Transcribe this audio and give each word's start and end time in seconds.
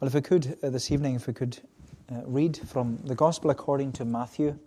Well, 0.00 0.08
if 0.08 0.14
we 0.14 0.22
could 0.22 0.56
uh, 0.62 0.70
this 0.70 0.90
evening, 0.90 1.16
if 1.16 1.26
we 1.26 1.34
could 1.34 1.58
uh, 2.10 2.22
read 2.24 2.56
from 2.56 2.98
the 3.04 3.14
Gospel 3.14 3.50
according 3.50 3.92
to 3.92 4.06
Matthew, 4.06 4.58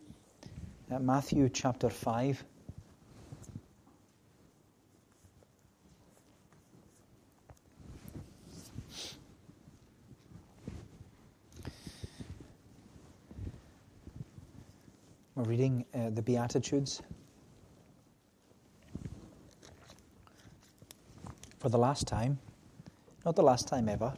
uh, 0.91 0.99
Matthew 0.99 1.49
chapter 1.49 1.89
5. 1.89 2.43
We're 15.33 15.43
reading 15.45 15.83
uh, 15.95 16.11
the 16.11 16.21
Beatitudes. 16.21 17.01
For 21.57 21.69
the 21.69 21.79
last 21.79 22.05
time, 22.05 22.37
not 23.25 23.35
the 23.35 23.41
last 23.41 23.67
time 23.67 23.89
ever, 23.89 24.13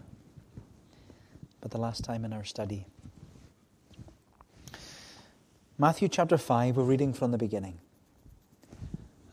but 1.65 1.71
the 1.71 1.79
last 1.79 2.03
time 2.03 2.23
in 2.23 2.31
our 2.31 2.43
study. 2.43 2.85
Matthew 5.79 6.07
chapter 6.07 6.37
5, 6.37 6.77
we're 6.77 6.83
reading 6.83 7.11
from 7.11 7.31
the 7.31 7.39
beginning. 7.39 7.79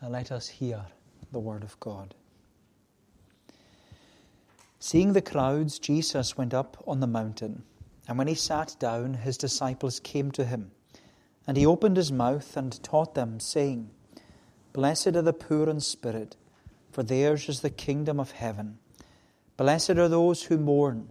And 0.00 0.12
let 0.12 0.32
us 0.32 0.48
hear 0.48 0.86
the 1.30 1.38
word 1.38 1.62
of 1.62 1.78
God. 1.78 2.14
Seeing 4.78 5.12
the 5.12 5.20
crowds, 5.20 5.78
Jesus 5.78 6.38
went 6.38 6.54
up 6.54 6.82
on 6.86 7.00
the 7.00 7.06
mountain, 7.06 7.64
and 8.08 8.16
when 8.16 8.28
he 8.28 8.34
sat 8.34 8.76
down, 8.78 9.12
his 9.12 9.36
disciples 9.36 10.00
came 10.00 10.30
to 10.30 10.46
him. 10.46 10.70
And 11.46 11.58
he 11.58 11.66
opened 11.66 11.98
his 11.98 12.10
mouth 12.10 12.56
and 12.56 12.82
taught 12.82 13.14
them, 13.14 13.40
saying, 13.40 13.90
Blessed 14.72 15.08
are 15.08 15.20
the 15.20 15.34
poor 15.34 15.68
in 15.68 15.80
spirit, 15.80 16.36
for 16.92 17.02
theirs 17.02 17.50
is 17.50 17.60
the 17.60 17.68
kingdom 17.68 18.18
of 18.18 18.30
heaven. 18.30 18.78
Blessed 19.58 19.90
are 19.90 20.08
those 20.08 20.44
who 20.44 20.56
mourn, 20.56 21.10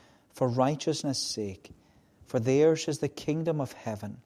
for 0.33 0.47
righteousness' 0.47 1.19
sake, 1.19 1.71
for 2.25 2.39
theirs 2.39 2.87
is 2.87 2.99
the 2.99 3.07
kingdom 3.07 3.59
of 3.59 3.73
heaven. 3.73 4.17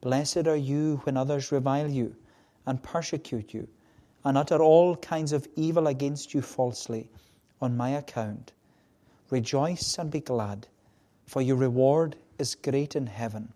Blessed 0.00 0.46
are 0.46 0.56
you 0.56 1.00
when 1.04 1.16
others 1.16 1.52
revile 1.52 1.90
you 1.90 2.14
and 2.66 2.82
persecute 2.82 3.52
you, 3.52 3.68
and 4.24 4.38
utter 4.38 4.62
all 4.62 4.96
kinds 4.96 5.32
of 5.32 5.48
evil 5.56 5.86
against 5.86 6.34
you 6.34 6.42
falsely 6.42 7.08
on 7.60 7.76
my 7.76 7.90
account. 7.90 8.52
Rejoice 9.30 9.98
and 9.98 10.10
be 10.10 10.20
glad, 10.20 10.66
for 11.26 11.42
your 11.42 11.56
reward 11.56 12.16
is 12.38 12.54
great 12.54 12.96
in 12.96 13.06
heaven 13.06 13.52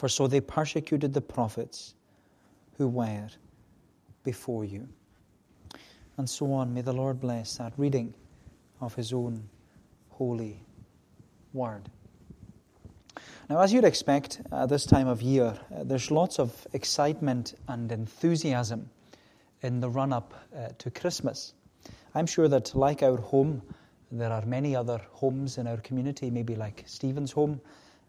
for 0.00 0.08
so 0.08 0.26
they 0.26 0.40
persecuted 0.40 1.12
the 1.12 1.20
prophets 1.20 1.94
who 2.78 2.88
were 2.88 3.28
before 4.24 4.64
you. 4.64 4.88
And 6.16 6.28
so 6.28 6.54
on. 6.54 6.72
May 6.72 6.80
the 6.80 6.94
Lord 6.94 7.20
bless 7.20 7.58
that 7.58 7.74
reading 7.76 8.14
of 8.80 8.94
His 8.94 9.12
own 9.12 9.46
holy 10.08 10.62
word. 11.52 11.90
Now, 13.48 13.60
as 13.60 13.72
you'd 13.72 13.84
expect 13.84 14.40
at 14.52 14.68
this 14.68 14.86
time 14.86 15.08
of 15.08 15.22
year, 15.22 15.58
uh, 15.74 15.82
there's 15.82 16.10
lots 16.10 16.38
of 16.38 16.66
excitement 16.72 17.54
and 17.66 17.90
enthusiasm 17.90 18.88
in 19.62 19.80
the 19.80 19.90
run 19.90 20.12
up 20.12 20.34
uh, 20.56 20.68
to 20.78 20.90
Christmas. 20.90 21.54
I'm 22.14 22.26
sure 22.26 22.46
that, 22.48 22.74
like 22.74 23.02
our 23.02 23.16
home, 23.16 23.62
there 24.12 24.30
are 24.30 24.44
many 24.46 24.76
other 24.76 25.00
homes 25.10 25.58
in 25.58 25.66
our 25.66 25.78
community, 25.78 26.30
maybe 26.30 26.54
like 26.54 26.84
Stephen's 26.86 27.32
home, 27.32 27.60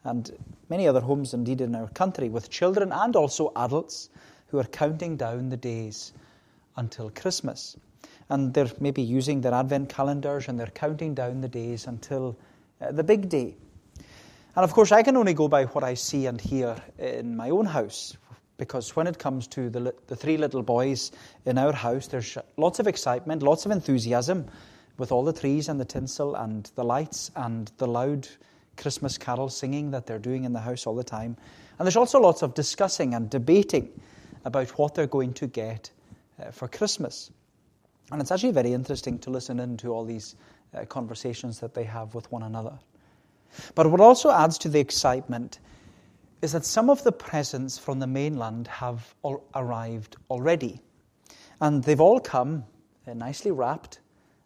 and 0.04 0.32
many 0.70 0.88
other 0.88 1.02
homes 1.02 1.34
indeed 1.34 1.62
in 1.62 1.76
our 1.76 1.88
country 1.90 2.30
with 2.30 2.50
children 2.50 2.92
and 2.92 3.16
also 3.16 3.52
adults 3.56 4.10
who 4.48 4.60
are 4.60 4.66
counting 4.66 5.18
down 5.18 5.50
the 5.50 5.58
days 5.58 6.14
until 6.78 7.10
Christmas. 7.12 7.78
And 8.30 8.54
they're 8.54 8.72
maybe 8.80 9.02
using 9.02 9.42
their 9.42 9.54
advent 9.54 9.90
calendars 9.90 10.48
and 10.48 10.60
they're 10.60 10.68
counting 10.68 11.14
down 11.14 11.42
the 11.42 11.48
days 11.48 11.88
until 11.88 12.30
uh, 12.30 12.51
the 12.92 13.04
big 13.04 13.30
day. 13.30 13.56
And 14.56 14.64
of 14.64 14.74
course, 14.74 14.92
I 14.92 15.04
can 15.04 15.16
only 15.16 15.34
go 15.34 15.48
by 15.48 15.66
what 15.66 15.84
I 15.84 15.94
see 15.94 16.26
and 16.26 16.40
hear 16.40 16.76
in 16.98 17.36
my 17.38 17.50
own 17.50 17.66
house. 17.66 18.18
Because 18.58 18.96
when 18.96 19.08
it 19.08 19.18
comes 19.18 19.48
to 19.48 19.70
the, 19.70 19.94
the 20.08 20.16
three 20.16 20.38
little 20.38 20.62
boys 20.62 21.12
in 21.46 21.58
our 21.58 21.74
house, 21.74 22.08
there's 22.08 22.38
lots 22.58 22.80
of 22.80 22.88
excitement, 22.88 23.42
lots 23.42 23.66
of 23.66 23.72
enthusiasm 23.72 24.46
with 24.98 25.12
all 25.12 25.24
the 25.24 25.34
trees 25.34 25.70
and 25.70 25.80
the 25.80 25.86
tinsel 25.86 26.36
and 26.36 26.70
the 26.76 26.84
lights 26.84 27.32
and 27.36 27.72
the 27.78 27.88
loud 27.88 28.28
Christmas 28.78 29.18
carol 29.18 29.50
singing 29.50 29.90
that 29.92 30.06
they're 30.06 30.20
doing 30.20 30.44
in 30.44 30.54
the 30.54 30.60
house 30.60 30.86
all 30.86 30.96
the 30.96 31.04
time. 31.04 31.36
And 31.80 31.86
there's 31.86 31.96
also 31.96 32.20
lots 32.20 32.44
of 32.44 32.54
discussing 32.54 33.16
and 33.16 33.30
debating 33.30 33.90
about 34.46 34.70
what 34.78 34.94
they're 34.94 35.08
going 35.08 35.34
to 35.34 35.48
get 35.48 35.90
uh, 36.40 36.52
for 36.52 36.68
Christmas. 36.68 37.32
And 38.12 38.22
it's 38.22 38.32
actually 38.32 38.52
very 38.52 38.74
interesting 38.74 39.18
to 39.20 39.30
listen 39.30 39.60
in 39.60 39.78
to 39.78 39.94
all 39.94 40.06
these 40.06 40.36
uh, 40.74 40.86
conversations 40.86 41.60
that 41.60 41.74
they 41.74 41.84
have 41.84 42.16
with 42.16 42.32
one 42.32 42.44
another. 42.44 42.78
But 43.76 43.88
what 43.88 44.00
also 44.00 44.32
adds 44.32 44.58
to 44.60 44.70
the 44.70 44.80
excitement 44.80 45.60
is 46.42 46.54
that 46.54 46.66
some 46.66 46.90
of 46.90 47.04
the 47.04 47.12
presents 47.12 47.78
from 47.78 48.00
the 48.00 48.08
mainland 48.08 48.68
have 48.68 49.14
all 49.22 49.44
arrived 49.56 50.16
already. 50.30 50.80
And 51.60 51.84
they've 51.84 52.02
all 52.02 52.20
come 52.20 52.64
uh, 53.08 53.14
nicely 53.14 53.52
wrapped, 53.52 54.00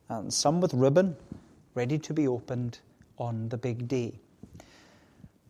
and 0.09 0.33
some 0.33 0.59
with 0.59 0.73
ribbon, 0.73 1.15
ready 1.73 1.97
to 1.99 2.13
be 2.13 2.27
opened 2.27 2.79
on 3.17 3.49
the 3.49 3.57
big 3.57 3.87
day. 3.87 4.19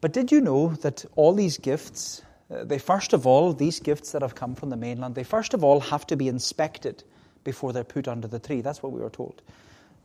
But 0.02 0.14
did 0.14 0.32
you 0.32 0.42
know 0.42 0.70
that 0.82 1.04
all 1.16 1.34
these 1.34 1.58
gifts, 1.58 2.22
uh, 2.52 2.64
they 2.64 2.78
first 2.78 3.14
of 3.14 3.26
all, 3.26 3.54
these 3.54 3.80
gifts 3.80 4.12
that 4.12 4.22
have 4.22 4.36
come 4.36 4.54
from 4.54 4.70
the 4.70 4.78
mainland, 4.78 5.16
they 5.16 5.24
first 5.24 5.54
of 5.54 5.64
all 5.64 5.80
have 5.80 6.06
to 6.08 6.16
be 6.16 6.28
inspected 6.28 7.04
before 7.44 7.74
they're 7.74 7.84
put 7.84 8.08
under 8.08 8.28
the 8.28 8.40
tree? 8.40 8.62
That's 8.62 8.84
what 8.84 8.92
we 8.92 9.00
were 9.00 9.10
told. 9.10 9.42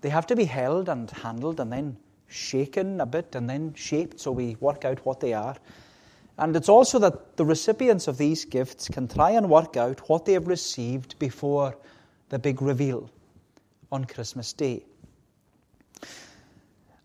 They 0.01 0.09
have 0.09 0.27
to 0.29 0.37
be 0.37 0.45
held 0.45 0.89
and 0.89 1.11
handled 1.11 1.61
and 1.61 1.73
then 1.73 1.97
shaken 2.27 3.01
a 3.01 3.07
bit 3.07 3.35
and 3.35 3.51
then 3.51 3.75
shaped 3.75 4.21
so 4.21 4.33
we 4.33 4.57
work 4.61 4.85
out 4.85 5.05
what 5.05 5.21
they 5.21 5.35
are. 5.35 5.57
And 6.39 6.57
it's 6.57 6.69
also 6.69 6.99
that 7.01 7.37
the 7.37 7.45
recipients 7.45 8.09
of 8.09 8.17
these 8.17 8.47
gifts 8.47 8.89
can 8.89 9.09
try 9.09 9.33
and 9.33 9.51
work 9.51 9.77
out 9.77 10.09
what 10.09 10.25
they 10.25 10.33
have 10.33 10.47
received 10.47 11.19
before 11.19 11.77
the 12.31 12.39
big 12.39 12.63
reveal 12.63 13.11
on 13.93 14.05
Christmas 14.07 14.53
Day. 14.53 14.85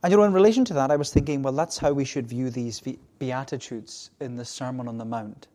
And 0.01 0.11
you 0.11 0.17
know, 0.17 0.23
in 0.23 0.34
relation 0.34 0.63
to 0.66 0.75
that, 0.75 0.91
I 0.91 0.95
was 0.95 1.11
thinking, 1.11 1.41
well, 1.41 1.53
that's 1.53 1.79
how 1.79 1.91
we 1.91 2.05
should 2.05 2.28
view 2.28 2.50
these 2.51 2.81
Beatitudes 3.19 4.11
in 4.22 4.35
the 4.35 4.45
Sermon 4.45 4.88
on 4.88 5.00
the 5.00 5.05
Mount. 5.05 5.47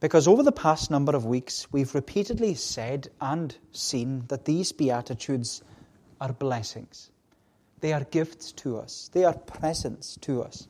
Because 0.00 0.28
over 0.28 0.44
the 0.44 0.52
past 0.52 0.92
number 0.92 1.16
of 1.16 1.26
weeks, 1.26 1.66
we've 1.72 1.92
repeatedly 1.92 2.54
said 2.54 3.08
and 3.20 3.54
seen 3.72 4.24
that 4.28 4.44
these 4.44 4.70
Beatitudes 4.70 5.62
are 6.20 6.32
blessings. 6.32 7.10
They 7.80 7.92
are 7.92 8.04
gifts 8.04 8.52
to 8.52 8.78
us, 8.78 9.10
they 9.12 9.24
are 9.24 9.34
presents 9.34 10.16
to 10.22 10.42
us 10.42 10.68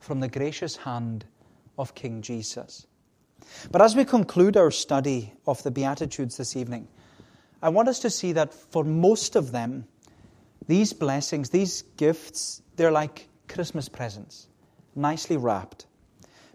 from 0.00 0.20
the 0.20 0.28
gracious 0.28 0.76
hand 0.76 1.24
of 1.78 1.94
King 1.94 2.22
Jesus. 2.22 2.86
But 3.70 3.82
as 3.82 3.94
we 3.94 4.04
conclude 4.04 4.56
our 4.56 4.70
study 4.70 5.32
of 5.46 5.62
the 5.62 5.70
Beatitudes 5.70 6.36
this 6.36 6.56
evening, 6.56 6.88
I 7.62 7.68
want 7.68 7.88
us 7.88 8.00
to 8.00 8.10
see 8.10 8.32
that 8.32 8.54
for 8.54 8.84
most 8.84 9.36
of 9.36 9.52
them, 9.52 9.86
these 10.66 10.92
blessings, 10.92 11.50
these 11.50 11.82
gifts, 11.96 12.62
they're 12.76 12.90
like 12.90 13.28
Christmas 13.48 13.88
presents, 13.88 14.46
nicely 14.94 15.36
wrapped. 15.36 15.86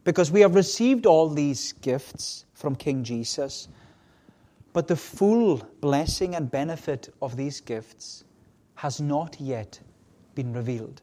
Because 0.03 0.31
we 0.31 0.41
have 0.41 0.55
received 0.55 1.05
all 1.05 1.29
these 1.29 1.73
gifts 1.73 2.45
from 2.53 2.75
King 2.75 3.03
Jesus, 3.03 3.67
but 4.75 4.89
the 4.89 4.95
full 4.97 5.65
blessing 5.79 6.35
and 6.35 6.51
benefit 6.51 7.07
of 7.21 7.37
these 7.37 7.61
gifts 7.61 8.25
has 8.75 8.99
not 8.99 9.39
yet 9.39 9.79
been 10.35 10.51
revealed. 10.51 11.01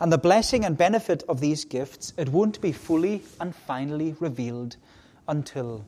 And 0.00 0.12
the 0.12 0.18
blessing 0.18 0.64
and 0.64 0.76
benefit 0.76 1.22
of 1.28 1.38
these 1.38 1.64
gifts, 1.64 2.12
it 2.16 2.30
won't 2.30 2.60
be 2.60 2.72
fully 2.72 3.22
and 3.38 3.54
finally 3.54 4.16
revealed 4.18 4.78
until 5.28 5.86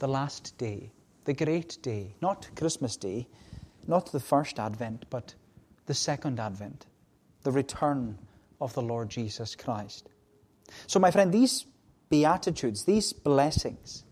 the 0.00 0.08
last 0.08 0.58
day, 0.58 0.90
the 1.24 1.34
great 1.34 1.78
day, 1.82 2.16
not 2.20 2.50
Christmas 2.56 2.96
Day, 2.96 3.28
not 3.86 4.10
the 4.10 4.18
first 4.18 4.58
Advent, 4.58 5.04
but 5.10 5.36
the 5.86 5.94
second 5.94 6.40
advent, 6.40 6.86
the 7.44 7.52
return 7.52 8.18
of 8.60 8.74
the 8.74 8.82
Lord 8.82 9.08
Jesus 9.08 9.54
Christ. 9.54 10.08
So, 10.88 10.98
my 10.98 11.12
friend, 11.12 11.30
these 11.30 11.64
beatitudes, 12.10 12.86
these 12.86 13.12
blessings, 13.12 14.02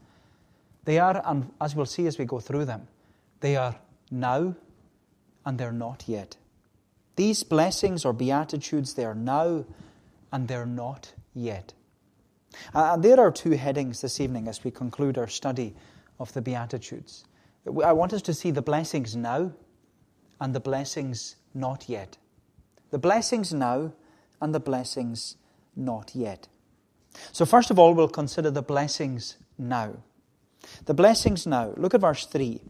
they 0.87 0.99
are, 0.99 1.21
and 1.25 1.53
as 1.61 1.75
we'll 1.75 1.85
see 1.85 2.06
as 2.06 2.17
we 2.17 2.25
go 2.25 2.41
through 2.41 2.65
them, 2.65 2.88
they 3.41 3.56
are 3.56 3.77
now 4.11 4.55
and 5.44 5.59
they're 5.59 5.73
not 5.73 6.05
yet. 6.06 6.37
These 7.17 7.43
blessings 7.43 8.05
or 8.05 8.12
beatitudes, 8.12 8.94
they 8.94 9.05
are 9.05 9.15
now 9.15 9.65
and 10.33 10.49
they're 10.49 10.65
not 10.65 11.12
yet. 11.35 11.73
And 12.73 13.03
there 13.03 13.21
are 13.21 13.31
two 13.31 13.50
headings 13.50 14.00
this 14.00 14.21
evening 14.21 14.49
as 14.49 14.62
we 14.65 14.71
conclude 14.71 15.19
our 15.19 15.29
study 15.29 15.75
of 16.19 16.33
the 16.33 16.41
Beatitudes. 16.41 17.25
I 17.85 17.93
want 17.93 18.12
us 18.12 18.23
to 18.23 18.35
see 18.35 18.50
the 18.50 18.62
blessings 18.62 19.17
now 19.17 19.53
and 20.41 20.55
the 20.55 20.61
blessings 20.61 21.37
not 21.53 21.89
yet. 21.89 22.17
The 22.91 22.99
blessings 22.99 23.53
now 23.53 23.93
and 24.41 24.55
the 24.55 24.61
blessings 24.61 25.37
not 25.75 26.15
yet. 26.15 26.49
So, 27.32 27.44
first 27.44 27.71
of 27.71 27.79
all, 27.79 27.94
we'll 27.94 28.09
consider 28.09 28.50
the 28.50 28.62
blessings 28.62 29.37
now. 29.59 29.97
The 30.85 30.95
blessings 30.95 31.47
now. 31.47 31.73
Look 31.77 31.95
at 31.95 32.01
verse 32.01 32.27
3. 32.27 32.61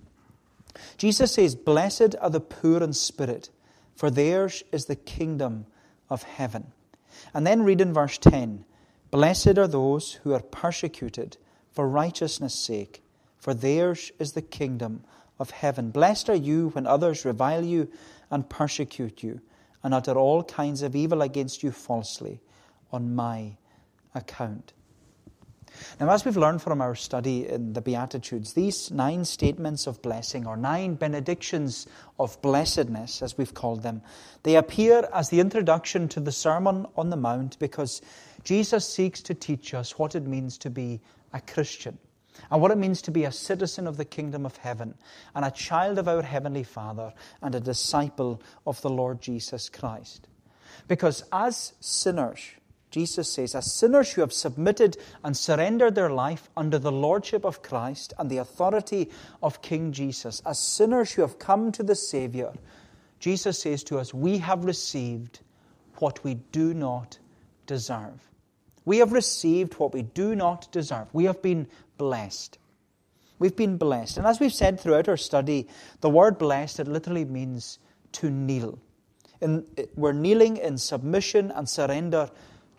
Jesus 0.99 1.33
says, 1.33 1.55
Blessed 1.55 2.17
are 2.21 2.31
the 2.31 2.41
poor 2.41 2.83
in 2.83 2.93
spirit, 2.93 3.51
for 3.95 4.11
theirs 4.11 4.63
is 4.73 4.87
the 4.87 4.97
kingdom 4.97 5.67
of 6.11 6.23
heaven. 6.23 6.73
And 7.33 7.47
then 7.47 7.63
read 7.63 7.81
in 7.81 7.93
verse 7.93 8.19
10 8.19 8.65
Blessed 9.11 9.59
are 9.59 9.69
those 9.69 10.15
who 10.25 10.35
are 10.35 10.43
persecuted 10.43 11.37
for 11.71 11.89
righteousness' 11.89 12.55
sake, 12.55 13.03
for 13.39 13.55
theirs 13.55 14.13
is 14.19 14.33
the 14.33 14.43
kingdom 14.43 15.05
of 15.39 15.51
heaven. 15.51 15.91
Blessed 15.91 16.29
are 16.29 16.35
you 16.35 16.71
when 16.71 16.87
others 16.87 17.25
revile 17.25 17.65
you 17.65 17.91
and 18.31 18.49
persecute 18.49 19.23
you, 19.23 19.41
and 19.83 19.95
utter 19.95 20.15
all 20.15 20.43
kinds 20.43 20.83
of 20.83 20.97
evil 20.97 21.23
against 21.23 21.63
you 21.63 21.71
falsely 21.71 22.41
on 22.91 23.15
my 23.15 23.57
account. 24.15 24.73
Now, 26.01 26.11
as 26.11 26.25
we've 26.25 26.37
learned 26.37 26.63
from 26.63 26.81
our 26.81 26.95
study 26.95 27.49
in 27.49 27.73
the 27.73 27.81
Beatitudes, 27.81 28.53
these 28.53 28.91
nine 28.91 29.25
statements 29.25 29.87
of 29.87 30.03
blessing, 30.03 30.47
or 30.47 30.57
nine 30.57 30.95
benedictions 30.95 31.87
of 32.19 32.41
blessedness, 32.43 33.23
as 33.23 33.37
we've 33.39 33.55
called 33.55 33.83
them, 33.83 34.03
they 34.43 34.57
appear 34.57 35.09
as 35.13 35.29
the 35.29 35.41
introduction 35.41 36.09
to 36.09 36.21
the 36.21 36.33
Sermon 36.33 36.87
on 36.97 37.11
the 37.11 37.17
Mount 37.17 37.59
because 37.59 38.03
Jesus 38.45 38.89
seeks 38.89 39.23
to 39.23 39.35
teach 39.35 39.75
us 39.75 39.99
what 39.99 40.15
it 40.15 40.27
means 40.27 40.59
to 40.59 40.71
be 40.71 41.01
a 41.33 41.41
Christian 41.41 41.99
and 42.51 42.61
what 42.61 42.71
it 42.71 42.79
means 42.79 43.03
to 43.03 43.11
be 43.11 43.25
a 43.25 43.33
citizen 43.33 43.87
of 43.87 43.97
the 43.97 44.05
kingdom 44.05 44.47
of 44.47 44.57
heaven 44.59 44.95
and 45.35 45.45
a 45.45 45.51
child 45.51 45.99
of 45.99 46.09
our 46.09 46.23
Heavenly 46.23 46.63
Father 46.63 47.13
and 47.43 47.55
a 47.55 47.61
disciple 47.61 48.41
of 48.67 48.81
the 48.83 48.91
Lord 48.91 49.21
Jesus 49.21 49.69
Christ. 49.69 50.29
Because 50.89 51.25
as 51.33 51.73
sinners, 51.81 52.41
Jesus 52.91 53.31
says, 53.31 53.55
as 53.55 53.75
sinners 53.75 54.13
who 54.13 54.21
have 54.21 54.33
submitted 54.33 54.97
and 55.25 55.37
surrendered 55.37 55.95
their 55.95 56.11
life 56.11 56.49
under 56.57 56.79
the 56.79 56.93
lordship 56.93 57.45
of 57.45 57.63
Christ 57.63 58.15
and 58.19 58.31
the 58.31 58.39
authority 58.39 59.11
of 59.43 59.61
King 59.61 59.93
Jesus, 59.93 60.41
as 60.47 60.59
sinners 60.59 61.13
who 61.13 61.23
have 61.23 61.39
come 61.39 61.73
to 61.73 61.83
the 61.83 61.97
Savior, 61.97 62.53
Jesus 63.19 63.61
says 63.61 63.83
to 63.85 63.99
us, 63.99 64.15
We 64.15 64.39
have 64.39 64.65
received 64.65 65.41
what 65.99 66.23
we 66.23 66.35
do 66.53 66.75
not 66.75 67.19
deserve. 67.67 68.21
We 68.85 68.99
have 68.99 69.13
received 69.13 69.75
what 69.75 69.93
we 69.93 70.03
do 70.03 70.37
not 70.37 70.71
deserve. 70.71 71.09
We 71.13 71.25
have 71.25 71.43
been 71.43 71.67
blessed. 71.99 72.59
We've 73.39 73.57
been 73.57 73.77
blessed. 73.77 74.17
And 74.17 74.27
as 74.27 74.41
we've 74.41 74.53
said 74.53 74.81
throughout 74.81 75.09
our 75.09 75.17
study, 75.17 75.69
the 76.01 76.09
word 76.09 76.39
blessed, 76.39 76.81
it 76.81 76.89
literally 76.89 77.25
means 77.25 77.79
to 78.13 78.31
kneel. 78.31 78.79
And 79.41 79.65
we're 79.97 80.13
kneeling 80.13 80.57
in 80.57 80.79
submission 80.79 81.51
and 81.51 81.69
surrender 81.69 82.31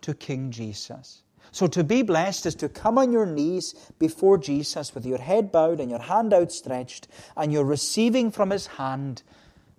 to 0.01 0.13
King 0.13 0.51
Jesus. 0.51 1.23
So 1.51 1.67
to 1.67 1.83
be 1.83 2.03
blessed 2.03 2.45
is 2.45 2.55
to 2.55 2.69
come 2.69 2.97
on 2.97 3.11
your 3.11 3.25
knees 3.25 3.73
before 3.99 4.37
Jesus 4.37 4.93
with 4.93 5.05
your 5.05 5.17
head 5.17 5.51
bowed 5.51 5.79
and 5.79 5.89
your 5.89 6.01
hand 6.01 6.33
outstretched, 6.33 7.07
and 7.35 7.51
you're 7.51 7.63
receiving 7.63 8.31
from 8.31 8.49
his 8.49 8.67
hand 8.67 9.23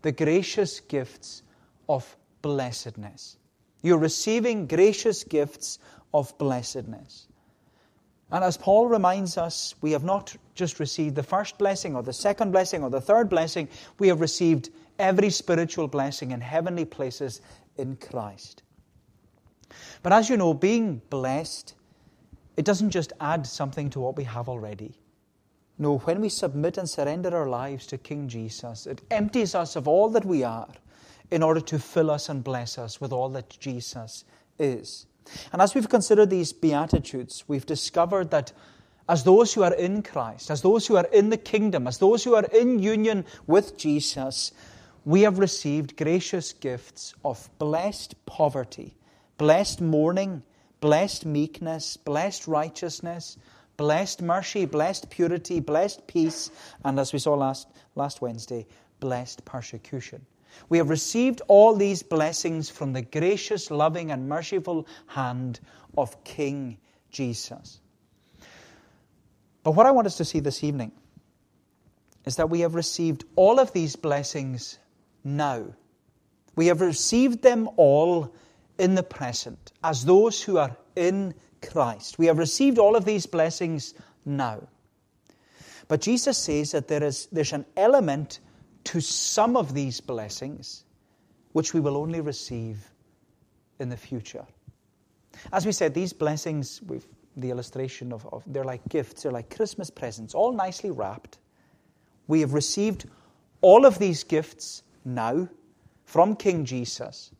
the 0.02 0.12
gracious 0.12 0.80
gifts 0.80 1.42
of 1.88 2.16
blessedness. 2.42 3.36
You're 3.82 3.98
receiving 3.98 4.66
gracious 4.66 5.24
gifts 5.24 5.78
of 6.12 6.36
blessedness. 6.38 7.26
And 8.30 8.44
as 8.44 8.56
Paul 8.56 8.88
reminds 8.88 9.38
us, 9.38 9.74
we 9.80 9.92
have 9.92 10.04
not 10.04 10.36
just 10.54 10.80
received 10.80 11.14
the 11.14 11.22
first 11.22 11.56
blessing 11.58 11.96
or 11.96 12.02
the 12.02 12.12
second 12.12 12.52
blessing 12.52 12.82
or 12.82 12.90
the 12.90 13.00
third 13.00 13.28
blessing, 13.28 13.68
we 13.98 14.08
have 14.08 14.20
received 14.20 14.70
every 14.98 15.30
spiritual 15.30 15.88
blessing 15.88 16.32
in 16.32 16.40
heavenly 16.40 16.84
places 16.84 17.40
in 17.76 17.96
Christ. 17.96 18.62
But 20.02 20.12
as 20.12 20.28
you 20.30 20.36
know, 20.36 20.54
being 20.54 21.02
blessed, 21.10 21.74
it 22.56 22.64
doesn't 22.64 22.90
just 22.90 23.12
add 23.20 23.46
something 23.46 23.90
to 23.90 24.00
what 24.00 24.16
we 24.16 24.24
have 24.24 24.48
already. 24.48 24.94
No, 25.78 25.98
when 25.98 26.20
we 26.20 26.28
submit 26.28 26.76
and 26.76 26.88
surrender 26.88 27.36
our 27.36 27.48
lives 27.48 27.86
to 27.86 27.98
King 27.98 28.28
Jesus, 28.28 28.86
it 28.86 29.02
empties 29.10 29.54
us 29.54 29.76
of 29.76 29.86
all 29.86 30.08
that 30.10 30.24
we 30.24 30.42
are 30.42 30.68
in 31.30 31.42
order 31.42 31.60
to 31.60 31.78
fill 31.78 32.10
us 32.10 32.28
and 32.28 32.42
bless 32.42 32.78
us 32.78 33.00
with 33.00 33.12
all 33.12 33.28
that 33.30 33.48
Jesus 33.60 34.24
is. 34.58 35.06
And 35.52 35.62
as 35.62 35.74
we've 35.74 35.88
considered 35.88 36.30
these 36.30 36.52
Beatitudes, 36.52 37.44
we've 37.46 37.66
discovered 37.66 38.30
that 38.30 38.52
as 39.08 39.24
those 39.24 39.54
who 39.54 39.62
are 39.62 39.74
in 39.74 40.02
Christ, 40.02 40.50
as 40.50 40.62
those 40.62 40.86
who 40.86 40.96
are 40.96 41.06
in 41.12 41.30
the 41.30 41.36
kingdom, 41.36 41.86
as 41.86 41.98
those 41.98 42.24
who 42.24 42.34
are 42.34 42.44
in 42.44 42.78
union 42.78 43.24
with 43.46 43.78
Jesus, 43.78 44.52
we 45.04 45.22
have 45.22 45.38
received 45.38 45.96
gracious 45.96 46.52
gifts 46.52 47.14
of 47.24 47.48
blessed 47.58 48.14
poverty, 48.26 48.94
blessed 49.38 49.80
mourning, 49.80 50.42
blessed 50.80 51.24
meekness, 51.24 51.96
blessed 51.96 52.46
righteousness, 52.46 53.38
blessed 53.76 54.20
mercy, 54.20 54.66
blessed 54.66 55.08
purity, 55.08 55.60
blessed 55.60 56.06
peace, 56.06 56.50
and 56.84 56.98
as 57.00 57.12
we 57.12 57.18
saw 57.18 57.34
last, 57.34 57.68
last 57.94 58.20
Wednesday, 58.20 58.66
blessed 59.00 59.44
persecution. 59.44 60.26
We 60.68 60.78
have 60.78 60.90
received 60.90 61.40
all 61.48 61.74
these 61.74 62.02
blessings 62.02 62.68
from 62.68 62.92
the 62.92 63.02
gracious, 63.02 63.70
loving, 63.70 64.10
and 64.10 64.28
merciful 64.28 64.86
hand 65.06 65.60
of 65.96 66.22
King 66.24 66.78
Jesus. 67.10 67.80
But 69.62 69.72
what 69.72 69.86
I 69.86 69.90
want 69.92 70.06
us 70.06 70.16
to 70.16 70.24
see 70.24 70.40
this 70.40 70.64
evening 70.64 70.92
is 72.24 72.36
that 72.36 72.50
we 72.50 72.60
have 72.60 72.74
received 72.74 73.24
all 73.36 73.60
of 73.60 73.72
these 73.72 73.96
blessings 73.96 74.78
now. 75.22 75.64
We 76.56 76.66
have 76.66 76.80
received 76.80 77.42
them 77.42 77.68
all 77.76 78.34
in 78.78 78.94
the 78.94 79.02
present 79.02 79.72
as 79.82 80.04
those 80.04 80.42
who 80.42 80.58
are 80.58 80.76
in 80.96 81.34
Christ. 81.62 82.18
We 82.18 82.26
have 82.26 82.38
received 82.38 82.78
all 82.78 82.96
of 82.96 83.04
these 83.04 83.26
blessings 83.26 83.94
now. 84.24 84.68
But 85.88 86.00
Jesus 86.00 86.38
says 86.38 86.72
that 86.72 86.88
there 86.88 87.02
is, 87.02 87.26
there's 87.32 87.52
an 87.52 87.64
element 87.76 88.40
to 88.84 89.00
some 89.00 89.56
of 89.56 89.74
these 89.74 90.00
blessings, 90.00 90.84
which 91.52 91.74
we 91.74 91.80
will 91.80 91.96
only 91.96 92.20
receive 92.20 92.78
in 93.78 93.88
the 93.88 93.96
future. 93.96 94.46
As 95.52 95.64
we 95.64 95.72
said, 95.72 95.94
these 95.94 96.12
blessings, 96.12 96.82
with 96.82 97.06
the 97.36 97.50
illustration 97.50 98.12
of, 98.12 98.26
of 98.32 98.42
they're 98.46 98.64
like 98.64 98.86
gifts, 98.88 99.22
they're 99.22 99.32
like 99.32 99.54
Christmas 99.54 99.90
presents, 99.90 100.34
all 100.34 100.52
nicely 100.52 100.90
wrapped. 100.90 101.38
We 102.26 102.40
have 102.40 102.52
received 102.52 103.06
all 103.60 103.86
of 103.86 103.98
these 103.98 104.24
gifts 104.24 104.82
now 105.04 105.48
from 106.04 106.36
King 106.36 106.64
Jesus. 106.64 107.30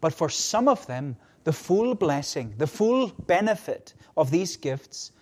But 0.00 0.14
for 0.14 0.28
some 0.28 0.68
of 0.68 0.86
them, 0.86 1.16
the 1.44 1.52
full 1.52 1.94
blessing, 1.94 2.54
the 2.58 2.66
full 2.66 3.08
benefit 3.26 3.94
of 4.16 4.30
these 4.30 4.56
gifts 4.56 5.12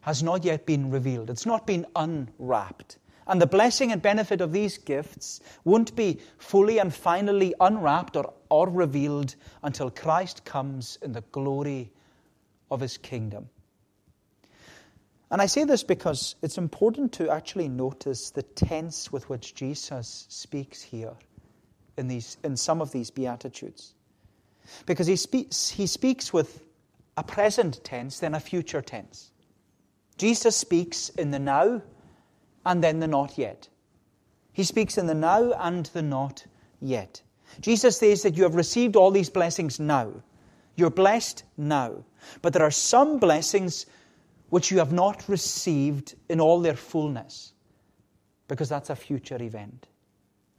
has 0.00 0.22
not 0.22 0.44
yet 0.44 0.66
been 0.66 0.90
revealed. 0.90 1.30
It's 1.30 1.46
not 1.46 1.66
been 1.66 1.86
unwrapped. 1.94 2.98
And 3.26 3.42
the 3.42 3.46
blessing 3.46 3.92
and 3.92 4.00
benefit 4.00 4.40
of 4.40 4.52
these 4.52 4.78
gifts 4.78 5.40
won't 5.64 5.94
be 5.94 6.18
fully 6.38 6.78
and 6.78 6.92
finally 6.92 7.54
unwrapped 7.60 8.16
or, 8.16 8.32
or 8.48 8.70
revealed 8.70 9.34
until 9.62 9.90
Christ 9.90 10.46
comes 10.46 10.98
in 11.02 11.12
the 11.12 11.20
glory 11.32 11.92
of 12.70 12.80
his 12.80 12.96
kingdom. 12.96 13.50
And 15.30 15.42
I 15.42 15.46
say 15.46 15.64
this 15.64 15.82
because 15.82 16.36
it's 16.40 16.56
important 16.56 17.12
to 17.14 17.30
actually 17.30 17.68
notice 17.68 18.30
the 18.30 18.42
tense 18.42 19.12
with 19.12 19.28
which 19.28 19.54
Jesus 19.54 20.24
speaks 20.30 20.80
here 20.80 21.12
in, 21.98 22.08
these, 22.08 22.38
in 22.42 22.56
some 22.56 22.80
of 22.80 22.92
these 22.92 23.10
Beatitudes. 23.10 23.92
Because 24.86 25.06
he 25.06 25.16
speaks, 25.16 25.68
he 25.68 25.86
speaks 25.86 26.32
with 26.32 26.62
a 27.16 27.22
present 27.22 27.82
tense, 27.84 28.20
then 28.20 28.34
a 28.34 28.40
future 28.40 28.82
tense. 28.82 29.32
Jesus 30.16 30.56
speaks 30.56 31.08
in 31.10 31.30
the 31.30 31.38
now 31.38 31.82
and 32.66 32.82
then 32.82 33.00
the 33.00 33.08
not 33.08 33.38
yet. 33.38 33.68
He 34.52 34.64
speaks 34.64 34.98
in 34.98 35.06
the 35.06 35.14
now 35.14 35.52
and 35.52 35.86
the 35.86 36.02
not 36.02 36.44
yet. 36.80 37.22
Jesus 37.60 37.98
says 37.98 38.22
that 38.22 38.36
you 38.36 38.42
have 38.42 38.54
received 38.54 38.96
all 38.96 39.10
these 39.10 39.30
blessings 39.30 39.80
now. 39.80 40.12
You're 40.76 40.90
blessed 40.90 41.44
now. 41.56 42.04
But 42.42 42.52
there 42.52 42.62
are 42.62 42.70
some 42.70 43.18
blessings 43.18 43.86
which 44.50 44.70
you 44.70 44.78
have 44.78 44.92
not 44.92 45.28
received 45.28 46.14
in 46.28 46.40
all 46.40 46.60
their 46.60 46.76
fullness, 46.76 47.52
because 48.48 48.68
that's 48.68 48.90
a 48.90 48.96
future 48.96 49.42
event. 49.42 49.88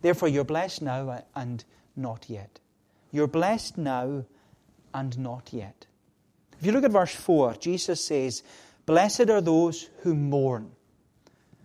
Therefore, 0.01 0.29
you're 0.29 0.43
blessed 0.43 0.81
now 0.81 1.23
and 1.35 1.63
not 1.95 2.29
yet. 2.29 2.59
You're 3.11 3.27
blessed 3.27 3.77
now 3.77 4.25
and 4.93 5.17
not 5.17 5.51
yet. 5.51 5.85
If 6.59 6.65
you 6.65 6.71
look 6.71 6.83
at 6.83 6.91
verse 6.91 7.15
4, 7.15 7.55
Jesus 7.55 8.03
says, 8.03 8.43
Blessed 8.85 9.29
are 9.29 9.41
those 9.41 9.89
who 10.01 10.13
mourn, 10.13 10.71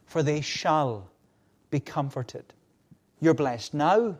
for 0.06 0.22
they 0.22 0.40
shall 0.40 1.10
be 1.70 1.80
comforted. 1.80 2.52
You're 3.20 3.34
blessed 3.34 3.74
now 3.74 4.18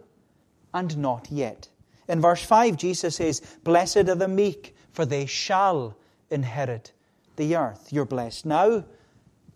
and 0.72 0.96
not 0.98 1.30
yet. 1.30 1.68
In 2.08 2.20
verse 2.20 2.42
5, 2.42 2.76
Jesus 2.76 3.16
says, 3.16 3.40
Blessed 3.62 4.08
are 4.08 4.14
the 4.14 4.28
meek, 4.28 4.74
for 4.92 5.06
they 5.06 5.26
shall 5.26 5.96
inherit 6.30 6.92
the 7.36 7.56
earth. 7.56 7.92
You're 7.92 8.04
blessed 8.04 8.46
now 8.46 8.84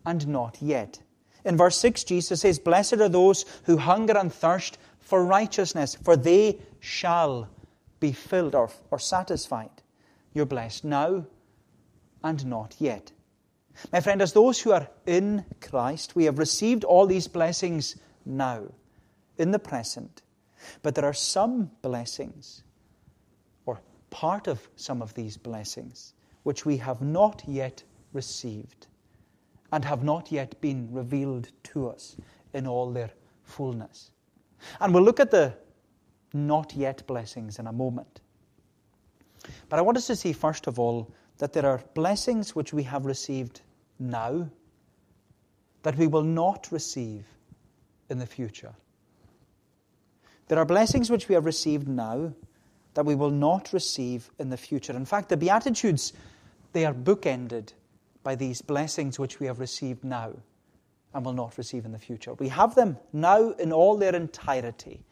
and 0.07 0.27
not 0.29 0.59
yet. 0.61 1.01
In 1.45 1.57
verse 1.57 1.77
6, 1.79 2.05
Jesus 2.05 2.41
says, 2.41 2.59
Blessed 2.59 2.95
are 2.95 3.09
those 3.09 3.45
who 3.65 3.77
hunger 3.77 4.17
and 4.17 4.33
thirst 4.33 4.79
for 5.01 5.25
righteousness, 5.25 5.97
for 6.03 6.17
they 6.17 6.59
shall 6.81 7.49
be 8.01 8.13
filled 8.13 8.55
or, 8.55 8.71
or 8.91 8.99
satisfied. 8.99 9.83
You're 10.33 10.47
blessed 10.47 10.85
now 10.85 11.27
and 12.23 12.47
not 12.47 12.77
yet. 12.79 13.13
My 13.93 14.01
friend, 14.01 14.21
as 14.21 14.33
those 14.33 14.61
who 14.61 14.73
are 14.73 14.89
in 15.07 15.45
Christ, 15.61 16.17
we 16.17 16.25
have 16.25 16.39
received 16.39 16.85
all 16.85 17.07
these 17.07 17.29
blessings 17.29 17.97
now, 18.25 18.65
in 19.37 19.53
the 19.53 19.59
present. 19.59 20.23
But 20.83 20.95
there 20.95 21.05
are 21.05 21.13
some 21.13 21.71
blessings, 21.83 22.65
or 23.67 23.81
part 24.11 24.49
of 24.49 24.69
some 24.77 25.01
of 25.01 25.15
these 25.15 25.37
blessings, 25.37 26.15
which 26.43 26.67
we 26.67 26.79
have 26.79 27.01
not 27.01 27.43
yet 27.47 27.85
received 28.13 28.89
and 29.71 29.85
have 29.85 30.03
not 30.03 30.33
yet 30.33 30.61
been 30.61 30.89
revealed 30.93 31.51
to 31.63 31.89
us 31.89 32.17
in 32.53 32.67
all 32.67 32.91
their 32.91 33.11
fullness. 33.45 34.11
And 34.81 34.93
we'll 34.93 35.05
look 35.05 35.21
at 35.21 35.31
the 35.31 35.55
not 36.33 36.75
yet 36.75 37.07
blessings 37.07 37.59
in 37.59 37.67
a 37.67 37.73
moment. 37.73 38.21
But 39.69 39.79
I 39.79 39.83
want 39.83 39.97
us 39.99 40.07
to 40.09 40.17
see, 40.17 40.33
first 40.33 40.67
of 40.67 40.79
all, 40.79 41.13
that 41.39 41.53
there 41.53 41.67
are 41.67 41.83
blessings 41.95 42.55
which 42.55 42.73
we 42.73 42.83
have 42.85 43.07
received 43.07 43.61
now 43.99 44.49
that 45.83 45.97
we 45.97 46.07
will 46.07 46.25
not 46.25 46.69
receive 46.71 47.25
in 48.11 48.19
the 48.19 48.27
future. 48.27 48.75
There 50.49 50.59
are 50.59 50.65
blessings 50.65 51.11
which 51.11 51.29
we 51.29 51.35
have 51.35 51.45
received 51.45 51.87
now 51.87 52.33
that 52.95 53.05
we 53.05 53.15
will 53.15 53.31
not 53.31 53.73
receive 53.73 54.31
in 54.39 54.51
the 54.51 54.57
future. 54.57 54.97
In 54.97 55.05
fact, 55.05 55.29
the 55.29 55.37
Beatitudes, 55.37 56.13
they 56.73 56.85
are 56.85 56.95
bookended 56.95 57.73
by 58.23 58.35
these 58.35 58.61
blessings 58.61 59.19
which 59.19 59.39
we 59.39 59.47
have 59.47 59.61
received 59.61 60.03
now 60.03 60.33
and 61.15 61.25
will 61.25 61.33
not 61.33 61.57
receive 61.59 61.85
in 61.85 61.93
the 61.93 61.99
future. 61.99 62.35
We 62.35 62.49
have 62.49 62.75
them 62.75 62.99
now 63.13 63.51
in 63.51 63.73
all 63.73 63.97
their 63.97 64.15
entirety. 64.15 65.05